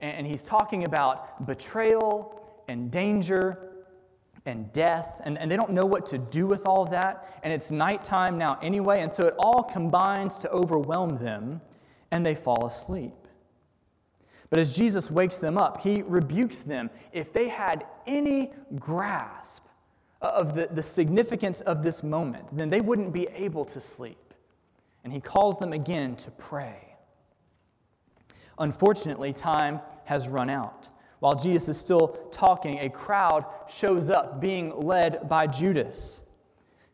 And, 0.00 0.18
and 0.18 0.26
he's 0.26 0.44
talking 0.44 0.84
about 0.84 1.46
betrayal 1.46 2.42
and 2.68 2.90
danger 2.90 3.68
and 4.46 4.72
death, 4.72 5.20
and, 5.24 5.36
and 5.38 5.50
they 5.50 5.56
don't 5.56 5.70
know 5.70 5.84
what 5.84 6.06
to 6.06 6.18
do 6.18 6.46
with 6.46 6.66
all 6.66 6.82
of 6.82 6.90
that. 6.90 7.38
And 7.42 7.52
it's 7.52 7.70
nighttime 7.70 8.38
now 8.38 8.58
anyway, 8.62 9.02
and 9.02 9.12
so 9.12 9.26
it 9.26 9.34
all 9.38 9.62
combines 9.62 10.38
to 10.38 10.50
overwhelm 10.50 11.18
them, 11.18 11.60
and 12.10 12.24
they 12.24 12.34
fall 12.34 12.66
asleep. 12.66 13.14
But 14.50 14.58
as 14.58 14.72
Jesus 14.72 15.10
wakes 15.10 15.38
them 15.38 15.58
up, 15.58 15.82
he 15.82 16.02
rebukes 16.02 16.60
them. 16.60 16.88
If 17.12 17.32
they 17.32 17.48
had 17.48 17.84
any 18.06 18.52
grasp 18.76 19.67
of 20.20 20.54
the, 20.54 20.68
the 20.70 20.82
significance 20.82 21.60
of 21.60 21.82
this 21.82 22.02
moment, 22.02 22.44
then 22.56 22.70
they 22.70 22.80
wouldn't 22.80 23.12
be 23.12 23.28
able 23.28 23.64
to 23.66 23.80
sleep. 23.80 24.34
And 25.04 25.12
he 25.12 25.20
calls 25.20 25.58
them 25.58 25.72
again 25.72 26.16
to 26.16 26.30
pray. 26.32 26.96
Unfortunately, 28.58 29.32
time 29.32 29.80
has 30.04 30.28
run 30.28 30.50
out. 30.50 30.90
While 31.20 31.34
Jesus 31.34 31.68
is 31.68 31.78
still 31.78 32.08
talking, 32.30 32.78
a 32.78 32.88
crowd 32.88 33.44
shows 33.68 34.10
up, 34.10 34.40
being 34.40 34.76
led 34.76 35.28
by 35.28 35.46
Judas. 35.46 36.22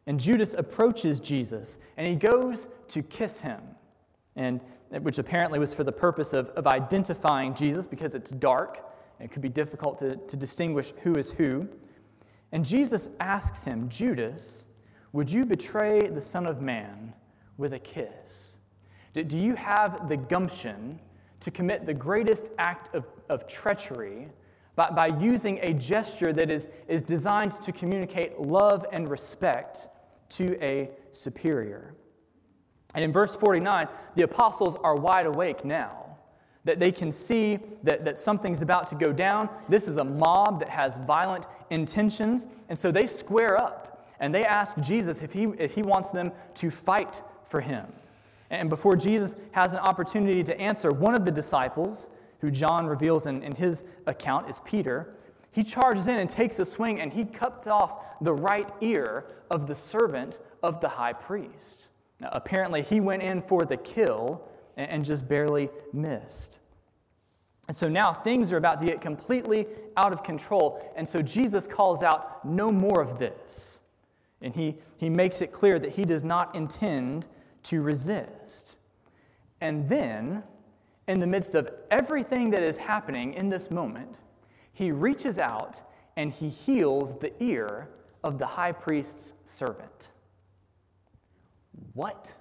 And 0.06 0.20
Judas 0.20 0.54
approaches 0.54 1.20
Jesus 1.20 1.78
and 1.96 2.06
he 2.06 2.14
goes 2.14 2.68
to 2.88 3.02
kiss 3.02 3.40
him, 3.40 3.60
and, 4.36 4.60
which 5.00 5.18
apparently 5.18 5.58
was 5.58 5.72
for 5.72 5.84
the 5.84 5.92
purpose 5.92 6.32
of, 6.32 6.50
of 6.50 6.66
identifying 6.66 7.54
Jesus 7.54 7.86
because 7.86 8.14
it's 8.14 8.30
dark 8.30 8.84
and 9.18 9.28
it 9.28 9.32
could 9.32 9.42
be 9.42 9.48
difficult 9.48 9.98
to, 9.98 10.16
to 10.16 10.36
distinguish 10.36 10.92
who 11.02 11.14
is 11.14 11.30
who. 11.30 11.68
And 12.54 12.64
Jesus 12.64 13.10
asks 13.20 13.66
him, 13.66 13.90
Judas, 13.90 14.64
would 15.12 15.30
you 15.30 15.44
betray 15.44 16.08
the 16.08 16.20
Son 16.20 16.46
of 16.46 16.62
Man 16.62 17.12
with 17.58 17.74
a 17.74 17.78
kiss? 17.78 18.56
Do 19.12 19.38
you 19.38 19.54
have 19.54 20.08
the 20.08 20.16
gumption 20.16 20.98
to 21.40 21.50
commit 21.50 21.84
the 21.84 21.92
greatest 21.92 22.52
act 22.56 22.94
of, 22.94 23.06
of 23.28 23.46
treachery 23.46 24.28
by, 24.76 24.88
by 24.90 25.06
using 25.18 25.58
a 25.62 25.74
gesture 25.74 26.32
that 26.32 26.50
is, 26.50 26.68
is 26.88 27.02
designed 27.02 27.52
to 27.52 27.70
communicate 27.70 28.40
love 28.40 28.86
and 28.92 29.10
respect 29.10 29.88
to 30.30 30.56
a 30.64 30.90
superior. 31.10 31.94
And 32.94 33.04
in 33.04 33.12
verse 33.12 33.36
49, 33.36 33.88
the 34.14 34.22
apostles 34.22 34.76
are 34.76 34.96
wide 34.96 35.26
awake 35.26 35.64
now. 35.64 36.03
That 36.64 36.80
they 36.80 36.92
can 36.92 37.12
see 37.12 37.58
that, 37.82 38.04
that 38.04 38.18
something's 38.18 38.62
about 38.62 38.86
to 38.88 38.94
go 38.94 39.12
down. 39.12 39.48
This 39.68 39.86
is 39.86 39.98
a 39.98 40.04
mob 40.04 40.60
that 40.60 40.68
has 40.68 40.98
violent 40.98 41.46
intentions. 41.70 42.46
And 42.68 42.78
so 42.78 42.90
they 42.90 43.06
square 43.06 43.58
up 43.60 44.06
and 44.20 44.34
they 44.34 44.44
ask 44.44 44.78
Jesus 44.80 45.22
if 45.22 45.32
he, 45.32 45.44
if 45.58 45.74
he 45.74 45.82
wants 45.82 46.10
them 46.10 46.32
to 46.54 46.70
fight 46.70 47.22
for 47.44 47.60
him. 47.60 47.86
And 48.50 48.70
before 48.70 48.96
Jesus 48.96 49.36
has 49.52 49.72
an 49.72 49.80
opportunity 49.80 50.42
to 50.44 50.58
answer, 50.58 50.90
one 50.90 51.14
of 51.14 51.24
the 51.24 51.30
disciples, 51.30 52.08
who 52.40 52.50
John 52.50 52.86
reveals 52.86 53.26
in, 53.26 53.42
in 53.42 53.54
his 53.54 53.84
account 54.06 54.48
is 54.48 54.60
Peter, 54.60 55.14
he 55.50 55.62
charges 55.62 56.08
in 56.08 56.18
and 56.18 56.28
takes 56.28 56.58
a 56.58 56.64
swing 56.64 57.00
and 57.00 57.12
he 57.12 57.24
cuts 57.24 57.66
off 57.66 58.04
the 58.20 58.32
right 58.32 58.68
ear 58.80 59.24
of 59.50 59.66
the 59.66 59.74
servant 59.74 60.40
of 60.62 60.80
the 60.80 60.88
high 60.88 61.12
priest. 61.12 61.88
Now, 62.20 62.28
apparently, 62.32 62.82
he 62.82 63.00
went 63.00 63.22
in 63.22 63.40
for 63.40 63.64
the 63.64 63.76
kill 63.76 64.46
and, 64.76 65.04
just 65.04 65.28
barely 65.28 65.70
missed. 65.92 66.60
And 67.68 67.76
so 67.76 67.88
now 67.88 68.12
things 68.12 68.52
are 68.52 68.56
about 68.56 68.78
to 68.78 68.84
get 68.84 69.00
completely 69.00 69.66
out 69.96 70.12
of 70.12 70.22
control. 70.22 70.92
And 70.96 71.06
so 71.08 71.22
Jesus 71.22 71.66
calls 71.66 72.02
out, 72.02 72.44
No 72.44 72.70
more 72.70 73.00
of 73.00 73.18
this. 73.18 73.80
And 74.42 74.54
he, 74.54 74.76
he 74.96 75.08
makes 75.08 75.40
it 75.40 75.52
clear 75.52 75.78
that 75.78 75.92
he 75.92 76.04
does 76.04 76.24
not 76.24 76.54
intend 76.54 77.28
to 77.64 77.80
resist. 77.80 78.76
And 79.60 79.88
then, 79.88 80.42
in 81.08 81.20
the 81.20 81.26
midst 81.26 81.54
of 81.54 81.70
everything 81.90 82.50
that 82.50 82.62
is 82.62 82.76
happening 82.76 83.34
in 83.34 83.48
this 83.48 83.70
moment, 83.70 84.20
he 84.72 84.92
reaches 84.92 85.38
out 85.38 85.82
and 86.16 86.32
he 86.32 86.48
heals 86.48 87.18
the 87.18 87.32
ear 87.42 87.88
of 88.22 88.38
the 88.38 88.46
high 88.46 88.72
priest's 88.72 89.34
servant. 89.44 90.12
What? 91.94 92.34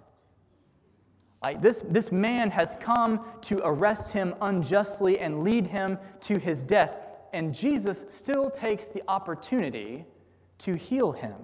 This, 1.59 1.83
this 1.89 2.11
man 2.11 2.49
has 2.51 2.75
come 2.79 3.25
to 3.41 3.59
arrest 3.65 4.13
him 4.13 4.33
unjustly 4.41 5.19
and 5.19 5.43
lead 5.43 5.67
him 5.67 5.97
to 6.21 6.37
his 6.37 6.63
death, 6.63 6.93
and 7.33 7.53
Jesus 7.53 8.05
still 8.07 8.49
takes 8.49 8.85
the 8.85 9.03
opportunity 9.07 10.05
to 10.59 10.75
heal 10.75 11.11
him. 11.11 11.35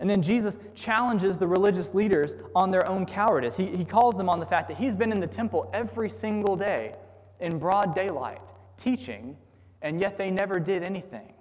And 0.00 0.08
then 0.08 0.22
Jesus 0.22 0.60
challenges 0.76 1.38
the 1.38 1.48
religious 1.48 1.92
leaders 1.92 2.36
on 2.54 2.70
their 2.70 2.86
own 2.88 3.04
cowardice. 3.04 3.56
He, 3.56 3.66
he 3.66 3.84
calls 3.84 4.16
them 4.16 4.28
on 4.28 4.38
the 4.38 4.46
fact 4.46 4.68
that 4.68 4.76
he's 4.76 4.94
been 4.94 5.10
in 5.10 5.18
the 5.18 5.26
temple 5.26 5.68
every 5.72 6.08
single 6.08 6.54
day 6.54 6.94
in 7.40 7.58
broad 7.58 7.94
daylight, 7.94 8.40
teaching, 8.76 9.36
and 9.82 10.00
yet 10.00 10.16
they 10.16 10.30
never 10.30 10.60
did 10.60 10.84
anything. 10.84 11.32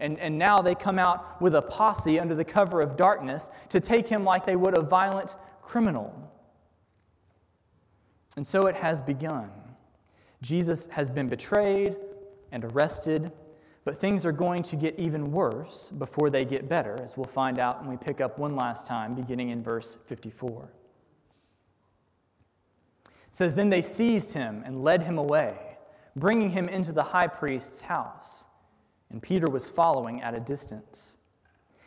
And, 0.00 0.18
and 0.20 0.38
now 0.38 0.62
they 0.62 0.74
come 0.74 0.98
out 0.98 1.40
with 1.42 1.54
a 1.54 1.62
posse 1.62 2.20
under 2.20 2.34
the 2.34 2.44
cover 2.44 2.80
of 2.80 2.96
darkness 2.96 3.50
to 3.70 3.80
take 3.80 4.08
him 4.08 4.24
like 4.24 4.46
they 4.46 4.56
would 4.56 4.76
a 4.76 4.80
violent 4.80 5.36
criminal. 5.60 6.27
And 8.38 8.46
so 8.46 8.68
it 8.68 8.76
has 8.76 9.02
begun. 9.02 9.50
Jesus 10.42 10.86
has 10.90 11.10
been 11.10 11.28
betrayed 11.28 11.96
and 12.52 12.64
arrested, 12.66 13.32
but 13.84 13.96
things 13.96 14.24
are 14.24 14.30
going 14.30 14.62
to 14.62 14.76
get 14.76 14.96
even 14.96 15.32
worse 15.32 15.90
before 15.90 16.30
they 16.30 16.44
get 16.44 16.68
better, 16.68 16.96
as 17.02 17.16
we'll 17.16 17.24
find 17.24 17.58
out 17.58 17.80
when 17.80 17.90
we 17.90 17.96
pick 17.96 18.20
up 18.20 18.38
one 18.38 18.54
last 18.54 18.86
time, 18.86 19.16
beginning 19.16 19.48
in 19.48 19.60
verse 19.60 19.98
54. 20.06 20.70
It 23.06 23.10
says, 23.32 23.56
Then 23.56 23.70
they 23.70 23.82
seized 23.82 24.34
him 24.34 24.62
and 24.64 24.84
led 24.84 25.02
him 25.02 25.18
away, 25.18 25.76
bringing 26.14 26.50
him 26.50 26.68
into 26.68 26.92
the 26.92 27.02
high 27.02 27.26
priest's 27.26 27.82
house. 27.82 28.46
And 29.10 29.20
Peter 29.20 29.50
was 29.50 29.68
following 29.68 30.22
at 30.22 30.34
a 30.34 30.40
distance. 30.40 31.16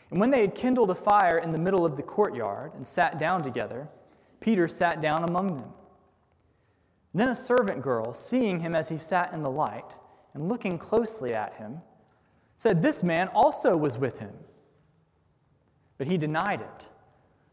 And 0.09 0.19
when 0.19 0.31
they 0.31 0.41
had 0.41 0.53
kindled 0.53 0.89
a 0.89 0.95
fire 0.95 1.37
in 1.37 1.53
the 1.53 1.57
middle 1.57 1.85
of 1.85 1.95
the 1.95 2.03
courtyard 2.03 2.73
and 2.75 2.85
sat 2.85 3.17
down 3.19 3.41
together, 3.41 3.87
Peter 4.41 4.67
sat 4.67 4.99
down 4.99 5.23
among 5.23 5.55
them. 5.55 5.71
Then 7.13 7.29
a 7.29 7.35
servant 7.35 7.81
girl, 7.81 8.13
seeing 8.13 8.59
him 8.59 8.73
as 8.75 8.89
he 8.89 8.97
sat 8.97 9.33
in 9.33 9.41
the 9.41 9.51
light 9.51 9.99
and 10.33 10.47
looking 10.47 10.77
closely 10.77 11.33
at 11.33 11.55
him, 11.55 11.81
said, 12.55 12.81
This 12.81 13.03
man 13.03 13.27
also 13.29 13.75
was 13.75 13.97
with 13.97 14.19
him. 14.19 14.33
But 15.97 16.07
he 16.07 16.17
denied 16.17 16.61
it, 16.61 16.89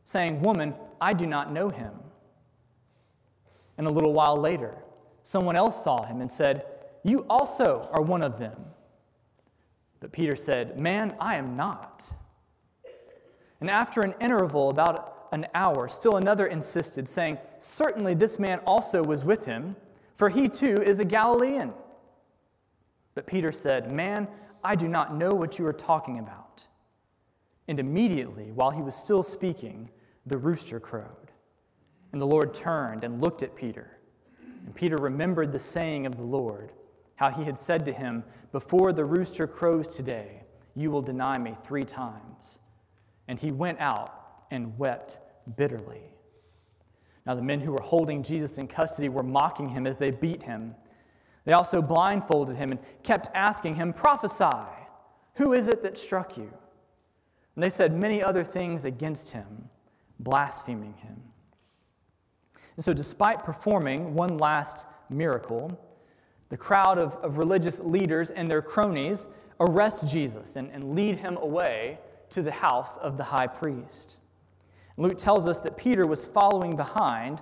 saying, 0.04 0.42
Woman, 0.42 0.74
I 1.00 1.12
do 1.12 1.26
not 1.26 1.52
know 1.52 1.68
him. 1.68 1.92
And 3.76 3.86
a 3.86 3.90
little 3.90 4.12
while 4.12 4.36
later, 4.36 4.76
someone 5.22 5.56
else 5.56 5.82
saw 5.82 6.04
him 6.04 6.20
and 6.20 6.30
said, 6.30 6.64
You 7.02 7.26
also 7.28 7.88
are 7.92 8.02
one 8.02 8.22
of 8.22 8.38
them. 8.38 8.56
But 10.00 10.12
Peter 10.12 10.36
said, 10.36 10.78
Man, 10.78 11.16
I 11.20 11.36
am 11.36 11.56
not. 11.56 12.12
And 13.60 13.68
after 13.68 14.02
an 14.02 14.14
interval, 14.20 14.70
about 14.70 15.17
an 15.32 15.46
hour, 15.54 15.88
still 15.88 16.16
another 16.16 16.46
insisted, 16.46 17.08
saying, 17.08 17.38
Certainly 17.58 18.14
this 18.14 18.38
man 18.38 18.60
also 18.66 19.02
was 19.02 19.24
with 19.24 19.44
him, 19.44 19.76
for 20.14 20.28
he 20.28 20.48
too 20.48 20.76
is 20.82 20.98
a 20.98 21.04
Galilean. 21.04 21.72
But 23.14 23.26
Peter 23.26 23.52
said, 23.52 23.90
Man, 23.90 24.28
I 24.62 24.74
do 24.74 24.88
not 24.88 25.14
know 25.14 25.30
what 25.30 25.58
you 25.58 25.66
are 25.66 25.72
talking 25.72 26.18
about. 26.18 26.66
And 27.68 27.78
immediately, 27.78 28.50
while 28.52 28.70
he 28.70 28.82
was 28.82 28.94
still 28.94 29.22
speaking, 29.22 29.90
the 30.26 30.38
rooster 30.38 30.80
crowed. 30.80 31.32
And 32.12 32.20
the 32.20 32.26
Lord 32.26 32.54
turned 32.54 33.04
and 33.04 33.20
looked 33.20 33.42
at 33.42 33.54
Peter. 33.54 33.98
And 34.64 34.74
Peter 34.74 34.96
remembered 34.96 35.52
the 35.52 35.58
saying 35.58 36.06
of 36.06 36.16
the 36.16 36.24
Lord, 36.24 36.72
how 37.16 37.30
he 37.30 37.44
had 37.44 37.58
said 37.58 37.84
to 37.84 37.92
him, 37.92 38.24
Before 38.52 38.92
the 38.92 39.04
rooster 39.04 39.46
crows 39.46 39.94
today, 39.94 40.42
you 40.74 40.90
will 40.90 41.02
deny 41.02 41.38
me 41.38 41.54
three 41.62 41.84
times. 41.84 42.58
And 43.26 43.38
he 43.38 43.50
went 43.50 43.80
out 43.80 44.18
and 44.50 44.78
wept 44.78 45.18
bitterly. 45.56 46.02
Now, 47.26 47.34
the 47.34 47.42
men 47.42 47.60
who 47.60 47.72
were 47.72 47.82
holding 47.82 48.22
Jesus 48.22 48.58
in 48.58 48.66
custody 48.68 49.08
were 49.08 49.22
mocking 49.22 49.68
him 49.68 49.86
as 49.86 49.98
they 49.98 50.10
beat 50.10 50.42
him. 50.42 50.74
They 51.44 51.52
also 51.52 51.82
blindfolded 51.82 52.56
him 52.56 52.72
and 52.72 52.80
kept 53.02 53.28
asking 53.34 53.74
him, 53.74 53.92
Prophesy, 53.92 54.66
who 55.34 55.52
is 55.52 55.68
it 55.68 55.82
that 55.82 55.98
struck 55.98 56.36
you? 56.36 56.50
And 57.54 57.62
they 57.62 57.70
said 57.70 57.92
many 57.92 58.22
other 58.22 58.44
things 58.44 58.84
against 58.84 59.32
him, 59.32 59.68
blaspheming 60.20 60.94
him. 60.94 61.22
And 62.76 62.84
so, 62.84 62.94
despite 62.94 63.44
performing 63.44 64.14
one 64.14 64.38
last 64.38 64.86
miracle, 65.10 65.78
the 66.48 66.56
crowd 66.56 66.98
of, 66.98 67.16
of 67.16 67.36
religious 67.36 67.80
leaders 67.80 68.30
and 68.30 68.50
their 68.50 68.62
cronies 68.62 69.26
arrest 69.60 70.06
Jesus 70.06 70.56
and, 70.56 70.70
and 70.70 70.94
lead 70.94 71.18
him 71.18 71.36
away 71.36 71.98
to 72.30 72.42
the 72.42 72.52
house 72.52 72.96
of 72.98 73.16
the 73.16 73.24
high 73.24 73.46
priest. 73.46 74.18
Luke 74.98 75.16
tells 75.16 75.46
us 75.46 75.60
that 75.60 75.76
Peter 75.76 76.06
was 76.06 76.26
following 76.26 76.76
behind 76.76 77.40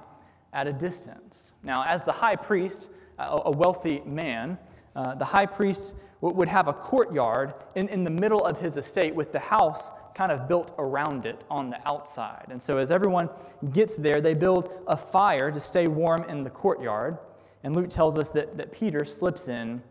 at 0.52 0.66
a 0.66 0.72
distance. 0.72 1.54
Now, 1.62 1.84
as 1.84 2.04
the 2.04 2.12
high 2.12 2.36
priest, 2.36 2.90
a 3.18 3.50
wealthy 3.50 4.02
man, 4.04 4.58
uh, 4.94 5.14
the 5.14 5.24
high 5.24 5.46
priest 5.46 5.96
would 6.20 6.48
have 6.48 6.68
a 6.68 6.72
courtyard 6.72 7.54
in, 7.74 7.88
in 7.88 8.04
the 8.04 8.10
middle 8.10 8.44
of 8.44 8.58
his 8.58 8.76
estate 8.76 9.14
with 9.14 9.32
the 9.32 9.38
house 9.38 9.90
kind 10.14 10.32
of 10.32 10.48
built 10.48 10.74
around 10.78 11.26
it 11.26 11.44
on 11.50 11.70
the 11.70 11.78
outside. 11.88 12.46
And 12.50 12.62
so, 12.62 12.78
as 12.78 12.90
everyone 12.90 13.28
gets 13.72 13.96
there, 13.96 14.20
they 14.20 14.34
build 14.34 14.82
a 14.86 14.96
fire 14.96 15.50
to 15.50 15.60
stay 15.60 15.86
warm 15.86 16.24
in 16.24 16.42
the 16.42 16.50
courtyard. 16.50 17.18
And 17.64 17.74
Luke 17.74 17.88
tells 17.88 18.18
us 18.18 18.28
that, 18.30 18.56
that 18.58 18.72
Peter 18.72 19.04
slips 19.04 19.48
in 19.48 19.82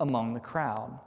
among 0.00 0.34
the 0.34 0.40
crowd. 0.40 0.98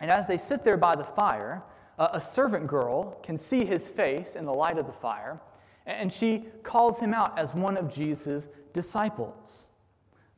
And 0.00 0.10
as 0.10 0.26
they 0.26 0.36
sit 0.36 0.64
there 0.64 0.76
by 0.76 0.94
the 0.94 1.04
fire, 1.04 1.62
a 1.98 2.20
servant 2.20 2.66
girl 2.66 3.18
can 3.22 3.36
see 3.36 3.64
his 3.64 3.88
face 3.88 4.36
in 4.36 4.44
the 4.44 4.52
light 4.52 4.78
of 4.78 4.86
the 4.86 4.92
fire, 4.92 5.40
and 5.86 6.10
she 6.10 6.46
calls 6.62 7.00
him 7.00 7.12
out 7.12 7.38
as 7.38 7.54
one 7.54 7.76
of 7.76 7.90
Jesus' 7.90 8.48
disciples. 8.72 9.66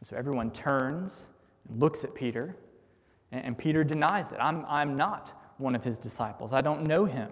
And 0.00 0.06
so 0.06 0.16
everyone 0.16 0.50
turns 0.50 1.26
and 1.68 1.80
looks 1.80 2.04
at 2.04 2.14
Peter, 2.14 2.56
and 3.32 3.56
Peter 3.56 3.84
denies 3.84 4.32
it. 4.32 4.38
I'm, 4.40 4.64
I'm 4.68 4.96
not 4.96 5.40
one 5.58 5.74
of 5.74 5.84
his 5.84 5.98
disciples, 5.98 6.52
I 6.52 6.60
don't 6.60 6.86
know 6.86 7.04
him. 7.04 7.30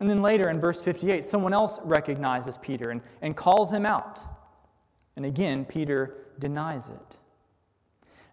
And 0.00 0.08
then 0.08 0.22
later 0.22 0.48
in 0.48 0.58
verse 0.58 0.80
58, 0.80 1.24
someone 1.24 1.52
else 1.52 1.78
recognizes 1.84 2.56
Peter 2.56 2.90
and, 2.90 3.02
and 3.20 3.36
calls 3.36 3.70
him 3.70 3.84
out. 3.84 4.20
And 5.16 5.26
again, 5.26 5.66
Peter 5.66 6.28
denies 6.38 6.88
it. 6.88 7.18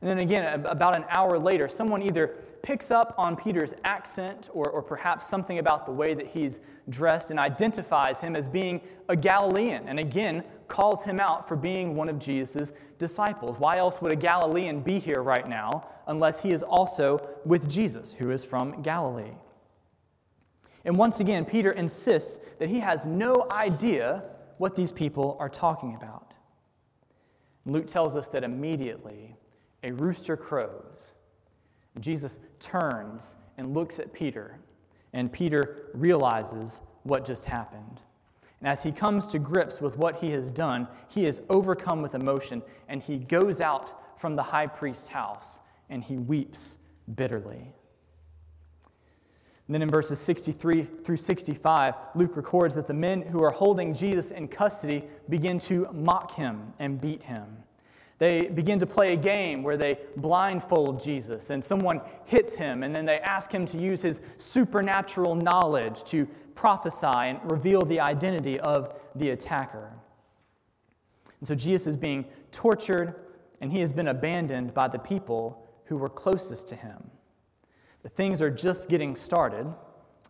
And 0.01 0.10
then 0.10 0.19
again, 0.19 0.65
about 0.65 0.95
an 0.95 1.05
hour 1.10 1.39
later, 1.39 1.67
someone 1.67 2.03
either 2.03 2.36
picks 2.62 2.91
up 2.91 3.15
on 3.17 3.36
Peter's 3.36 3.73
accent 3.83 4.49
or, 4.53 4.69
or 4.69 4.81
perhaps 4.81 5.25
something 5.25 5.57
about 5.60 5.86
the 5.86 5.91
way 5.91 6.13
that 6.13 6.27
he's 6.27 6.60
dressed 6.89 7.31
and 7.31 7.39
identifies 7.39 8.21
him 8.21 8.36
as 8.36 8.47
being 8.47 8.81
a 9.10 9.15
Galilean, 9.15 9.88
and 9.88 9.99
again 9.99 10.43
calls 10.67 11.03
him 11.03 11.19
out 11.19 11.47
for 11.47 11.55
being 11.55 11.95
one 11.95 12.10
of 12.10 12.19
Jesus' 12.19 12.73
disciples. 12.99 13.57
Why 13.57 13.77
else 13.77 14.01
would 14.01 14.12
a 14.12 14.15
Galilean 14.15 14.81
be 14.81 14.99
here 14.99 15.23
right 15.23 15.47
now 15.47 15.88
unless 16.07 16.43
he 16.43 16.51
is 16.51 16.62
also 16.62 17.27
with 17.45 17.69
Jesus, 17.69 18.13
who 18.13 18.31
is 18.31 18.43
from 18.43 18.81
Galilee? 18.81 19.31
And 20.83 20.97
once 20.97 21.21
again, 21.21 21.45
Peter 21.45 21.71
insists 21.71 22.39
that 22.60 22.69
he 22.69 22.79
has 22.79 23.05
no 23.05 23.47
idea 23.51 24.23
what 24.57 24.75
these 24.75 24.91
people 24.91 25.38
are 25.39 25.49
talking 25.49 25.95
about. 25.95 26.33
Luke 27.65 27.88
tells 27.88 28.17
us 28.17 28.27
that 28.29 28.43
immediately 28.43 29.37
a 29.84 29.92
rooster 29.94 30.38
crows. 30.38 31.13
Jesus 32.00 32.40
turns 32.60 33.36
and 33.58 33.74
looks 33.74 34.00
at 34.00 34.13
Peter, 34.13 34.60
and 35.13 35.32
Peter 35.32 35.90
realizes 35.94 36.82
what 37.04 37.26
just 37.26 37.46
happened. 37.46 38.02
And 38.60 38.68
as 38.68 38.84
he 38.84 38.92
comes 38.92 39.28
to 39.28 39.40
grips 39.40 39.82
with 39.82 39.98
what 39.98 40.18
he 40.18 40.32
has 40.32 40.52
done, 40.52 40.88
he 41.08 41.26
is 41.26 41.42
overcome 41.50 42.02
with 42.02 42.16
emotion, 42.16 42.62
and 42.88 43.02
he 43.02 43.18
goes 43.18 43.62
out 43.62 44.20
from 44.20 44.36
the 44.36 44.44
high 44.44 44.68
priest's 44.68 45.10
house 45.10 45.62
and 45.90 46.04
he 46.04 46.18
weeps 46.18 46.78
bitterly. 47.16 47.74
And 49.68 49.76
then 49.76 49.82
in 49.82 49.90
verses 49.90 50.20
63 50.20 50.84
through 51.04 51.18
65, 51.18 51.94
Luke 52.16 52.38
records 52.38 52.76
that 52.76 52.88
the 52.88 52.94
men 52.94 53.22
who 53.22 53.44
are 53.44 53.52
holding 53.52 53.94
Jesus 53.94 54.32
in 54.32 54.48
custody 54.48 55.04
begin 55.30 55.60
to 55.60 55.90
mock 55.92 56.32
him 56.32 56.74
and 56.80 57.00
beat 57.02 57.24
him. 57.24 57.46
They 58.19 58.47
begin 58.47 58.80
to 58.80 58.88
play 58.88 59.13
a 59.13 59.17
game 59.17 59.62
where 59.62 59.77
they 59.77 59.99
blindfold 60.15 60.99
Jesus 60.99 61.51
and 61.51 61.63
someone 61.63 62.01
hits 62.25 62.56
him, 62.56 62.84
and 62.84 62.95
then 62.95 63.06
they 63.06 63.19
ask 63.19 63.51
him 63.51 63.65
to 63.67 63.77
use 63.77 64.01
his 64.01 64.21
supernatural 64.38 65.36
knowledge 65.36 66.03
to 66.06 66.27
prophesy 66.56 67.06
and 67.08 67.39
reveal 67.51 67.84
the 67.84 67.99
identity 67.99 68.60
of 68.60 68.99
the 69.15 69.30
attacker. 69.30 69.93
And 71.39 71.47
so 71.47 71.53
Jesus 71.53 71.88
is 71.88 71.95
being 71.95 72.25
tortured, 72.51 73.15
and 73.62 73.71
he 73.71 73.80
has 73.82 73.93
been 73.93 74.08
abandoned 74.08 74.73
by 74.73 74.88
the 74.88 74.97
people 74.97 75.67
who 75.86 75.97
were 75.97 76.10
closest 76.10 76.67
to 76.69 76.75
him. 76.75 77.12
But 78.01 78.13
things 78.13 78.41
are 78.41 78.49
just 78.49 78.89
getting 78.89 79.15
started, 79.15 79.67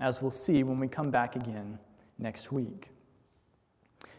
as 0.01 0.21
we'll 0.21 0.31
see 0.31 0.63
when 0.63 0.79
we 0.79 0.89
come 0.89 1.09
back 1.09 1.37
again 1.37 1.79
next 2.19 2.51
week. 2.51 2.91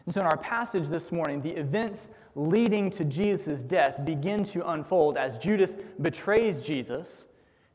And 0.09 0.13
so, 0.15 0.21
in 0.21 0.25
our 0.25 0.37
passage 0.37 0.87
this 0.87 1.11
morning, 1.11 1.39
the 1.39 1.51
events 1.51 2.09
leading 2.33 2.89
to 2.89 3.05
Jesus' 3.05 3.61
death 3.61 4.03
begin 4.05 4.43
to 4.45 4.67
unfold 4.71 5.17
as 5.17 5.37
Judas 5.37 5.77
betrays 6.01 6.61
Jesus 6.61 7.27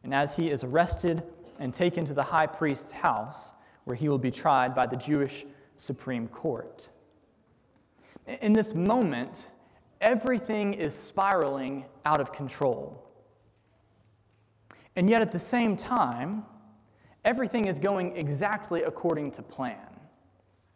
and 0.02 0.12
as 0.12 0.34
he 0.34 0.50
is 0.50 0.64
arrested 0.64 1.22
and 1.60 1.72
taken 1.72 2.04
to 2.06 2.12
the 2.12 2.24
high 2.24 2.48
priest's 2.48 2.90
house, 2.90 3.54
where 3.84 3.94
he 3.94 4.08
will 4.08 4.18
be 4.18 4.32
tried 4.32 4.74
by 4.74 4.84
the 4.84 4.96
Jewish 4.96 5.44
Supreme 5.76 6.26
Court. 6.26 6.88
In 8.26 8.52
this 8.52 8.74
moment, 8.74 9.46
everything 10.00 10.74
is 10.74 10.92
spiraling 10.92 11.84
out 12.04 12.20
of 12.20 12.32
control. 12.32 13.12
And 14.96 15.08
yet, 15.08 15.22
at 15.22 15.30
the 15.30 15.38
same 15.38 15.76
time, 15.76 16.44
everything 17.24 17.66
is 17.66 17.78
going 17.78 18.16
exactly 18.16 18.82
according 18.82 19.30
to 19.30 19.42
plan. 19.44 19.86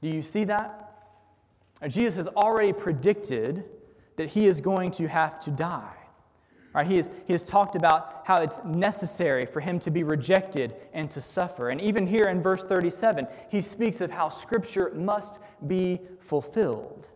Do 0.01 0.09
you 0.09 0.23
see 0.23 0.45
that? 0.45 0.88
Jesus 1.87 2.17
has 2.17 2.27
already 2.29 2.73
predicted 2.73 3.65
that 4.17 4.31
he 4.31 4.47
is 4.47 4.61
going 4.61 4.91
to 4.93 5.07
have 5.07 5.39
to 5.41 5.51
die. 5.51 5.95
Right, 6.75 6.87
he, 6.87 6.97
has, 6.97 7.11
he 7.27 7.33
has 7.33 7.45
talked 7.45 7.77
about 7.77 8.23
how 8.25 8.43
it's 8.43 8.63
necessary 8.65 9.47
for 9.47 9.61
him 9.61 9.79
to 9.81 9.91
be 9.91 10.03
rejected 10.03 10.75
and 10.93 11.11
to 11.11 11.21
suffer. 11.21 11.71
And 11.71 11.81
even 11.81 12.07
here 12.07 12.25
in 12.25 12.43
verse 12.43 12.63
37, 12.63 13.27
he 13.51 13.61
speaks 13.61 14.01
of 14.01 14.11
how 14.11 14.29
Scripture 14.29 14.93
must 14.95 15.41
be 15.67 16.01
fulfilled. 16.21 17.11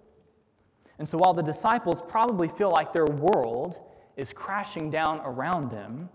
And 0.98 1.06
so 1.06 1.18
while 1.18 1.34
the 1.34 1.42
disciples 1.42 2.00
probably 2.00 2.48
feel 2.48 2.70
like 2.70 2.92
their 2.92 3.06
world 3.06 3.80
is 4.16 4.32
crashing 4.32 4.90
down 4.90 5.20
around 5.20 5.70
them, 5.70 6.08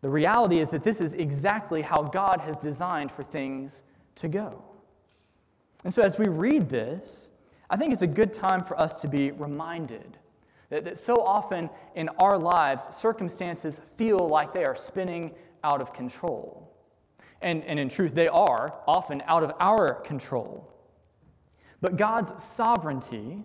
the 0.00 0.10
reality 0.10 0.58
is 0.58 0.70
that 0.70 0.84
this 0.84 1.00
is 1.00 1.14
exactly 1.14 1.82
how 1.82 2.02
God 2.02 2.40
has 2.40 2.56
designed 2.56 3.10
for 3.10 3.24
things 3.24 3.82
to 4.16 4.28
go. 4.28 4.67
And 5.84 5.92
so 5.92 6.02
as 6.02 6.18
we 6.18 6.28
read 6.28 6.68
this, 6.68 7.30
I 7.70 7.76
think 7.76 7.92
it's 7.92 8.02
a 8.02 8.06
good 8.06 8.32
time 8.32 8.64
for 8.64 8.78
us 8.78 9.00
to 9.02 9.08
be 9.08 9.30
reminded 9.30 10.18
that, 10.70 10.84
that 10.84 10.98
so 10.98 11.22
often 11.24 11.70
in 11.94 12.08
our 12.20 12.38
lives, 12.38 12.94
circumstances 12.94 13.80
feel 13.96 14.28
like 14.28 14.52
they 14.52 14.64
are 14.64 14.74
spinning 14.74 15.34
out 15.64 15.80
of 15.80 15.92
control. 15.92 16.74
And, 17.40 17.64
and 17.64 17.78
in 17.78 17.88
truth, 17.88 18.14
they 18.14 18.28
are 18.28 18.74
often 18.86 19.22
out 19.26 19.42
of 19.42 19.52
our 19.60 19.94
control. 19.94 20.74
But 21.80 21.96
God's 21.96 22.42
sovereignty 22.42 23.44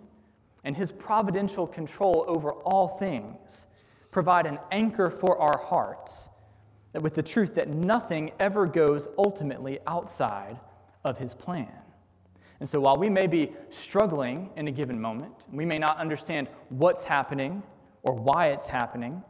and 0.64 0.76
his 0.76 0.90
providential 0.90 1.66
control 1.66 2.24
over 2.26 2.52
all 2.52 2.88
things 2.88 3.68
provide 4.10 4.46
an 4.46 4.58
anchor 4.72 5.10
for 5.10 5.38
our 5.38 5.58
hearts 5.58 6.28
with 6.94 7.14
the 7.14 7.22
truth 7.22 7.54
that 7.54 7.68
nothing 7.68 8.32
ever 8.38 8.66
goes 8.66 9.08
ultimately 9.18 9.78
outside 9.86 10.58
of 11.04 11.18
his 11.18 11.34
plan. 11.34 11.83
And 12.60 12.68
so 12.68 12.80
while 12.80 12.96
we 12.96 13.10
may 13.10 13.26
be 13.26 13.52
struggling 13.68 14.50
in 14.56 14.68
a 14.68 14.70
given 14.70 15.00
moment, 15.00 15.32
we 15.52 15.64
may 15.64 15.78
not 15.78 15.98
understand 15.98 16.48
what's 16.68 17.04
happening 17.04 17.62
or 18.02 18.14
why 18.14 18.46
it's 18.46 18.68
happening, 18.68 19.22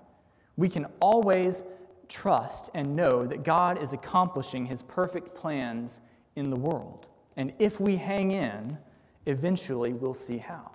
we 0.56 0.68
can 0.68 0.86
always 1.00 1.64
trust 2.08 2.70
and 2.74 2.94
know 2.94 3.26
that 3.26 3.44
God 3.44 3.78
is 3.78 3.92
accomplishing 3.92 4.66
his 4.66 4.82
perfect 4.82 5.34
plans 5.34 6.00
in 6.36 6.50
the 6.50 6.56
world. 6.56 7.08
And 7.36 7.52
if 7.58 7.80
we 7.80 7.96
hang 7.96 8.30
in, 8.30 8.78
eventually 9.26 9.92
we'll 9.92 10.14
see 10.14 10.38
how. 10.38 10.70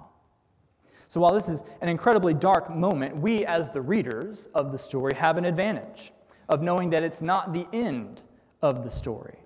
So 1.07 1.21
while 1.21 1.33
this 1.33 1.49
is 1.49 1.63
an 1.81 1.89
incredibly 1.89 2.33
dark 2.33 2.69
moment, 2.69 3.17
we 3.17 3.45
as 3.45 3.69
the 3.69 3.81
readers 3.81 4.47
of 4.53 4.71
the 4.71 4.77
story 4.77 5.15
have 5.15 5.37
an 5.37 5.45
advantage 5.45 6.11
of 6.49 6.61
knowing 6.61 6.89
that 6.91 7.03
it's 7.03 7.21
not 7.21 7.51
the 7.53 7.67
end 7.73 8.23
of 8.61 8.83
the 8.83 8.89
story. 8.89 9.38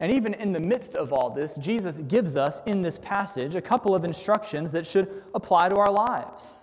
And 0.00 0.12
even 0.12 0.34
in 0.34 0.52
the 0.52 0.60
midst 0.60 0.94
of 0.94 1.12
all 1.12 1.30
this, 1.30 1.56
Jesus 1.56 2.00
gives 2.00 2.36
us 2.36 2.62
in 2.66 2.82
this 2.82 2.98
passage 2.98 3.54
a 3.54 3.60
couple 3.60 3.94
of 3.94 4.04
instructions 4.04 4.72
that 4.72 4.86
should 4.86 5.24
apply 5.34 5.68
to 5.68 5.76
our 5.76 5.90
lives. 5.90 6.56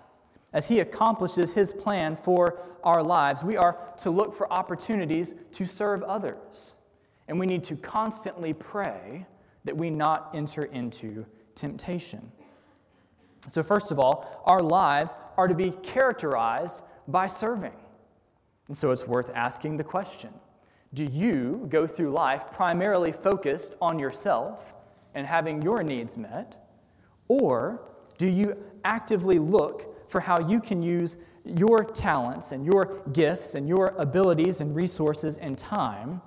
As 0.54 0.67
he 0.67 0.80
accomplishes 0.80 1.52
his 1.52 1.74
plan 1.74 2.15
for 2.15 2.60
our 2.84 3.04
lives, 3.04 3.43
we 3.43 3.58
are 3.58 3.78
to 3.98 4.10
look 4.10 4.34
for 4.34 4.52
opportunities 4.54 5.36
to 5.52 5.65
serve 5.65 6.02
others. 6.04 6.76
And 7.28 7.39
we 7.39 7.45
need 7.45 7.63
to 7.65 7.76
constantly 7.76 8.54
pray 8.54 9.26
that 9.65 9.76
we 9.76 9.89
not 9.89 10.30
enter 10.34 10.63
into 10.63 11.26
temptation. 11.56 12.32
So, 13.50 13.63
first 13.63 13.91
of 13.91 14.00
all, 14.00 14.43
our 14.45 14.62
lives 14.62 15.15
are 15.38 15.48
to 15.48 15.56
be 15.56 15.71
characterized 15.71 16.84
by 17.08 17.28
serving. 17.28 17.74
And 18.67 18.78
so 18.78 18.91
it's 18.91 19.08
worth 19.08 19.32
asking 19.36 19.78
the 19.78 19.84
question 19.84 20.34
Do 20.95 21.03
you 21.03 21.67
go 21.69 21.86
through 21.86 22.10
life 22.10 22.45
primarily 22.51 23.12
focused 23.12 23.75
on 23.79 23.99
yourself 23.99 24.73
and 25.13 25.27
having 25.27 25.62
your 25.62 25.84
needs 25.84 26.17
met? 26.17 26.67
Or 27.27 27.88
do 28.17 28.27
you 28.27 28.58
actively 28.84 29.38
look 29.38 30.10
for 30.10 30.19
how 30.19 30.39
you 30.39 30.60
can 30.60 30.81
use 30.81 31.17
your 31.43 31.84
talents 31.84 32.51
and 32.51 32.65
your 32.65 33.03
gifts 33.13 33.53
and 33.53 33.69
your 33.69 33.89
abilities 33.99 34.60
and 34.60 34.75
resources 34.75 35.38
and 35.38 35.55
time 35.55 36.19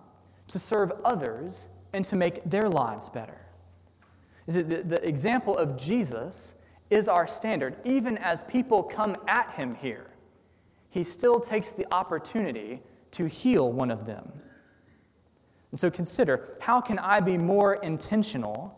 to 0.47 0.61
serve 0.61 0.93
others 1.05 1.69
and 1.93 2.05
to 2.05 2.15
make 2.15 2.45
their 2.45 2.69
lives 2.69 3.09
better? 3.09 3.41
Is 4.47 4.57
it 4.57 4.69
the, 4.69 4.83
the 4.85 5.05
example 5.09 5.59
of 5.59 5.77
Jesus 5.77 6.55
is 6.89 7.09
our 7.09 7.27
standard, 7.27 7.77
even 7.85 8.17
as 8.19 8.45
people 8.45 8.85
come 8.85 9.17
at 9.27 9.51
him 9.51 9.75
here? 9.75 10.09
he 10.91 11.05
still 11.05 11.39
takes 11.39 11.71
the 11.71 11.87
opportunity 11.93 12.81
to 13.13 13.27
heal 13.27 13.71
one 13.73 13.91
of 13.91 14.07
them. 14.07 14.33
And 15.71 15.79
so 15.79 15.91
consider 15.91 16.57
how 16.61 16.81
can 16.81 16.99
I 16.99 17.21
be 17.21 17.37
more 17.37 17.75
intentional 17.75 18.75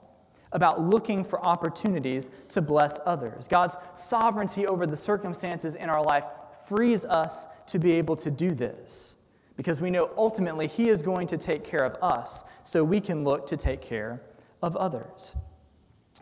about 0.53 0.81
looking 0.81 1.23
for 1.23 1.45
opportunities 1.45 2.31
to 2.49 2.61
bless 2.61 2.99
others? 3.07 3.47
God's 3.47 3.77
sovereignty 3.95 4.67
over 4.67 4.87
the 4.87 4.97
circumstances 4.97 5.77
in 5.77 5.89
our 5.89 6.03
life 6.03 6.25
frees 6.67 7.05
us 7.05 7.47
to 7.67 7.79
be 7.79 7.93
able 7.93 8.17
to 8.17 8.31
do 8.31 8.51
this 8.51 9.17
because 9.57 9.81
we 9.81 9.91
know 9.91 10.11
ultimately 10.17 10.67
He 10.67 10.89
is 10.89 11.03
going 11.03 11.27
to 11.29 11.37
take 11.37 11.65
care 11.65 11.85
of 11.85 11.95
us 12.03 12.45
so 12.63 12.83
we 12.83 13.01
can 13.01 13.25
look 13.25 13.47
to 13.49 13.57
take 13.57 13.81
care 13.81 14.23
of 14.63 14.75
others. 14.77 15.37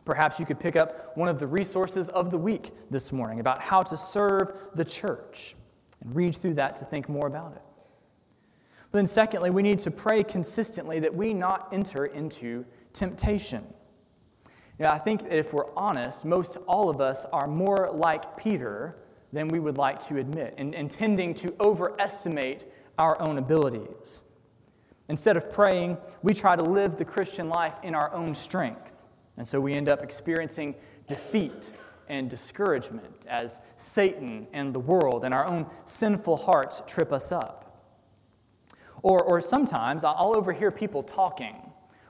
Perhaps 0.05 0.41
you 0.41 0.47
could 0.47 0.59
pick 0.59 0.75
up 0.75 1.17
one 1.17 1.29
of 1.29 1.39
the 1.39 1.47
resources 1.47 2.09
of 2.09 2.31
the 2.31 2.39
week 2.39 2.71
this 2.91 3.13
morning 3.13 3.41
about 3.41 3.61
how 3.61 3.83
to 3.83 3.97
serve 3.97 4.59
the 4.75 4.85
church 4.85 5.55
and 6.01 6.15
read 6.17 6.35
through 6.35 6.55
that 6.55 6.77
to 6.77 6.85
think 6.85 7.09
more 7.09 7.27
about 7.27 7.53
it. 7.55 7.63
But 8.91 8.99
then, 8.99 9.07
secondly, 9.07 9.51
we 9.51 9.63
need 9.63 9.79
to 9.81 9.91
pray 9.91 10.23
consistently 10.23 10.99
that 11.01 11.15
we 11.15 11.35
not 11.35 11.69
enter 11.73 12.07
into 12.07 12.65
temptation. 12.93 13.65
Know, 14.79 14.91
I 14.91 14.99
think 14.99 15.23
that 15.23 15.37
if 15.37 15.53
we're 15.53 15.75
honest, 15.77 16.25
most 16.25 16.57
all 16.67 16.89
of 16.89 17.01
us 17.01 17.25
are 17.27 17.49
more 17.49 17.91
like 17.93 18.37
Peter 18.37 18.97
than 19.33 19.49
we 19.49 19.61
would 19.61 19.77
like 19.77 20.01
to 20.07 20.19
admit, 20.19 20.55
and, 20.57 20.75
and 20.75 20.91
tending 20.91 21.35
to 21.35 21.55
overestimate 21.61 22.67
our 22.99 23.21
own 23.21 23.39
abilities. 23.39 24.23
Instead 25.09 25.37
of 25.37 25.51
praying, 25.51 25.99
we 26.23 26.33
try 26.33 26.57
to 26.57 26.63
live 26.63 26.97
the 26.97 27.05
Christian 27.05 27.49
life 27.49 27.79
in 27.83 27.95
our 27.95 28.13
own 28.15 28.35
strength. 28.35 29.07
And 29.37 29.47
so 29.47 29.61
we 29.61 29.75
end 29.75 29.89
up 29.89 30.03
experiencing 30.03 30.75
defeat 31.07 31.73
and 32.09 32.29
discouragement 32.31 33.25
as 33.27 33.61
Satan 33.77 34.47
and 34.53 34.75
the 34.75 34.81
world 34.81 35.25
and 35.25 35.35
our 35.35 35.45
own 35.45 35.67
sinful 35.85 36.37
hearts 36.37 36.83
trip 36.87 37.13
us 37.13 37.33
up. 37.33 37.68
Or, 39.03 39.23
or 39.23 39.41
sometimes 39.41 40.05
I'll 40.05 40.35
overhear 40.35 40.71
people 40.71 41.03
talking, 41.03 41.57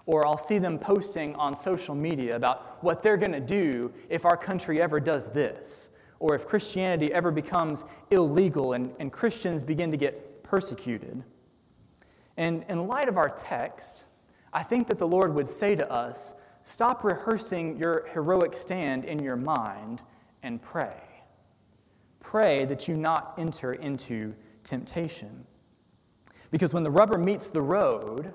or 0.07 0.27
I'll 0.27 0.39
see 0.39 0.59
them 0.59 0.79
posting 0.79 1.35
on 1.37 1.55
social 1.55 1.95
media 1.95 2.37
about 2.37 2.83
what 2.83 3.03
they're 3.03 3.17
going 3.17 3.33
to 3.33 3.41
do 3.41 3.93
if 4.09 4.25
our 4.25 4.37
country 4.37 4.81
ever 4.81 5.01
does 5.01 5.31
this, 5.31 5.91
or 6.19 6.35
if 6.35 6.47
Christianity 6.47 7.13
ever 7.13 7.31
becomes 7.31 7.85
illegal 8.11 8.73
and, 8.73 8.93
and 8.99 9.13
Christians 9.13 9.63
begin 9.63 9.91
to 9.91 9.97
get 9.97 10.43
persecuted. 10.43 11.23
And 12.37 12.65
in 12.69 12.87
light 12.87 13.09
of 13.09 13.17
our 13.17 13.29
text, 13.29 14.07
I 14.53 14.63
think 14.63 14.87
that 14.87 14.99
the 14.99 15.07
Lord 15.07 15.35
would 15.35 15.49
say 15.49 15.75
to 15.77 15.91
us, 15.91 16.35
Stop 16.63 17.03
rehearsing 17.03 17.79
your 17.79 18.07
heroic 18.13 18.55
stand 18.55 19.07
in 19.07 19.23
your 19.23 19.37
mind 19.37 20.03
and 20.43 20.61
pray. 20.61 21.01
Pray 22.21 22.67
that 22.67 22.87
you 22.87 22.95
not 22.95 23.33
enter 23.39 23.73
into 23.73 24.35
temptation. 24.65 25.47
Because 26.51 26.73
when 26.73 26.83
the 26.83 26.91
rubber 26.91 27.19
meets 27.19 27.51
the 27.51 27.63
road, 27.63 28.33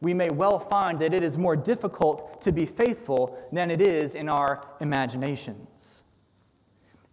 we 0.00 0.14
may 0.14 0.28
well 0.28 0.58
find 0.58 0.98
that 1.00 1.14
it 1.14 1.22
is 1.22 1.38
more 1.38 1.56
difficult 1.56 2.40
to 2.42 2.52
be 2.52 2.66
faithful 2.66 3.38
than 3.52 3.70
it 3.70 3.80
is 3.80 4.14
in 4.14 4.28
our 4.28 4.66
imaginations. 4.80 6.04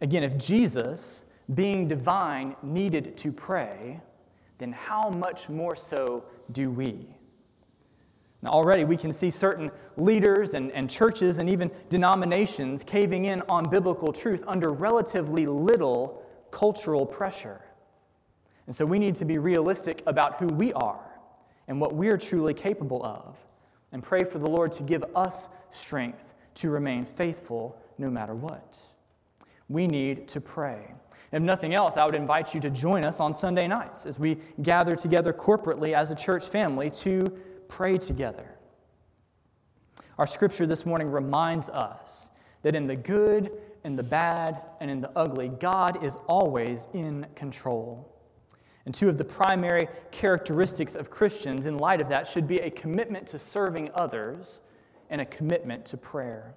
Again, 0.02 0.24
if 0.24 0.38
Jesus, 0.38 1.26
being 1.54 1.88
divine, 1.88 2.56
needed 2.62 3.16
to 3.18 3.32
pray, 3.32 4.02
then 4.58 4.74
how 4.74 5.10
much 5.10 5.50
more 5.50 5.76
so 5.76 6.26
do 6.52 6.70
we? 6.70 7.08
Now, 8.42 8.50
already 8.50 8.84
we 8.84 8.98
can 8.98 9.14
see 9.14 9.32
certain 9.32 9.72
leaders 9.96 10.54
and, 10.54 10.70
and 10.74 10.90
churches 10.90 11.40
and 11.40 11.50
even 11.50 11.72
denominations 11.88 12.84
caving 12.84 13.26
in 13.26 13.42
on 13.48 13.70
biblical 13.70 14.12
truth 14.12 14.44
under 14.46 14.74
relatively 14.74 15.46
little 15.46 16.22
cultural 16.52 17.06
pressure. 17.06 17.62
And 18.66 18.76
so 18.76 18.86
we 18.86 19.00
need 19.00 19.16
to 19.16 19.26
be 19.26 19.38
realistic 19.38 20.04
about 20.06 20.40
who 20.40 20.48
we 20.48 20.74
are 20.74 21.20
and 21.68 21.80
what 21.80 21.96
we're 21.96 22.18
truly 22.18 22.54
capable 22.54 23.04
of, 23.06 23.38
and 23.92 24.04
pray 24.04 24.24
for 24.24 24.40
the 24.40 24.50
Lord 24.50 24.72
to 24.74 24.84
give 24.84 25.04
us 25.16 25.50
strength 25.70 26.34
to 26.56 26.70
remain 26.70 27.06
faithful 27.06 27.82
no 27.98 28.10
matter 28.10 28.36
what. 28.36 28.82
We 29.70 29.88
need 29.88 30.28
to 30.30 30.42
pray. 30.42 30.94
If 31.32 31.42
nothing 31.42 31.74
else, 31.74 31.98
I 31.98 32.06
would 32.06 32.16
invite 32.16 32.54
you 32.54 32.60
to 32.62 32.70
join 32.70 33.06
us 33.06 33.20
on 33.20 33.34
Sunday 33.34 33.68
nights 33.68 34.06
as 34.06 34.20
we 34.20 34.38
gather 34.62 34.96
together 34.96 35.34
corporately 35.34 35.94
as 35.94 36.12
a 36.12 36.16
church 36.16 36.46
family 36.46 36.90
to 36.92 37.32
pray 37.70 37.98
together. 37.98 38.56
Our 40.18 40.28
scripture 40.28 40.68
this 40.68 40.86
morning 40.86 41.10
reminds 41.10 41.70
us 41.70 42.30
that 42.62 42.76
in 42.76 42.86
the 42.86 42.96
good, 42.96 43.52
in 43.84 43.96
the 43.96 44.04
bad, 44.04 44.62
and 44.80 44.92
in 44.92 45.02
the 45.02 45.10
ugly, 45.16 45.50
God 45.50 46.04
is 46.04 46.18
always 46.28 46.88
in 46.94 47.26
control. 47.36 48.13
And 48.86 48.94
two 48.94 49.08
of 49.08 49.18
the 49.18 49.24
primary 49.24 49.88
characteristics 50.12 50.96
of 50.96 51.10
Christians 51.10 51.66
in 51.66 51.78
light 51.78 52.02
of 52.02 52.10
that 52.10 52.28
should 52.28 52.48
be 52.48 52.60
a 52.60 52.70
commitment 52.70 53.28
to 53.28 53.40
serving 53.40 53.90
others 53.96 54.60
and 55.10 55.22
a 55.22 55.26
commitment 55.26 55.86
to 55.86 55.98
prayer. 55.98 56.56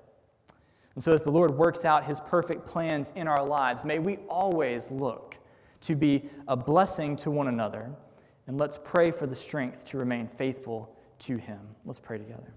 And 0.95 1.05
so, 1.05 1.13
as 1.13 1.23
the 1.23 1.31
Lord 1.31 1.53
works 1.53 1.85
out 1.85 2.05
his 2.05 2.21
perfect 2.21 2.67
plans 2.67 3.13
in 3.15 3.29
our 3.29 3.45
lives, 3.45 3.85
may 3.85 3.99
we 3.99 4.17
always 4.29 4.91
look 4.91 5.39
to 5.83 5.95
be 5.95 6.29
a 6.49 6.57
blessing 6.57 7.17
to 7.17 7.31
one 7.31 7.49
another. 7.49 7.91
And 8.47 8.59
let's 8.59 8.79
pray 8.83 9.11
for 9.11 9.27
the 9.27 9.35
strength 9.35 9.85
to 9.87 9.99
remain 9.99 10.27
faithful 10.27 10.97
to 11.21 11.37
him. 11.37 11.61
Let's 11.85 11.99
pray 11.99 12.19
together. 12.19 12.53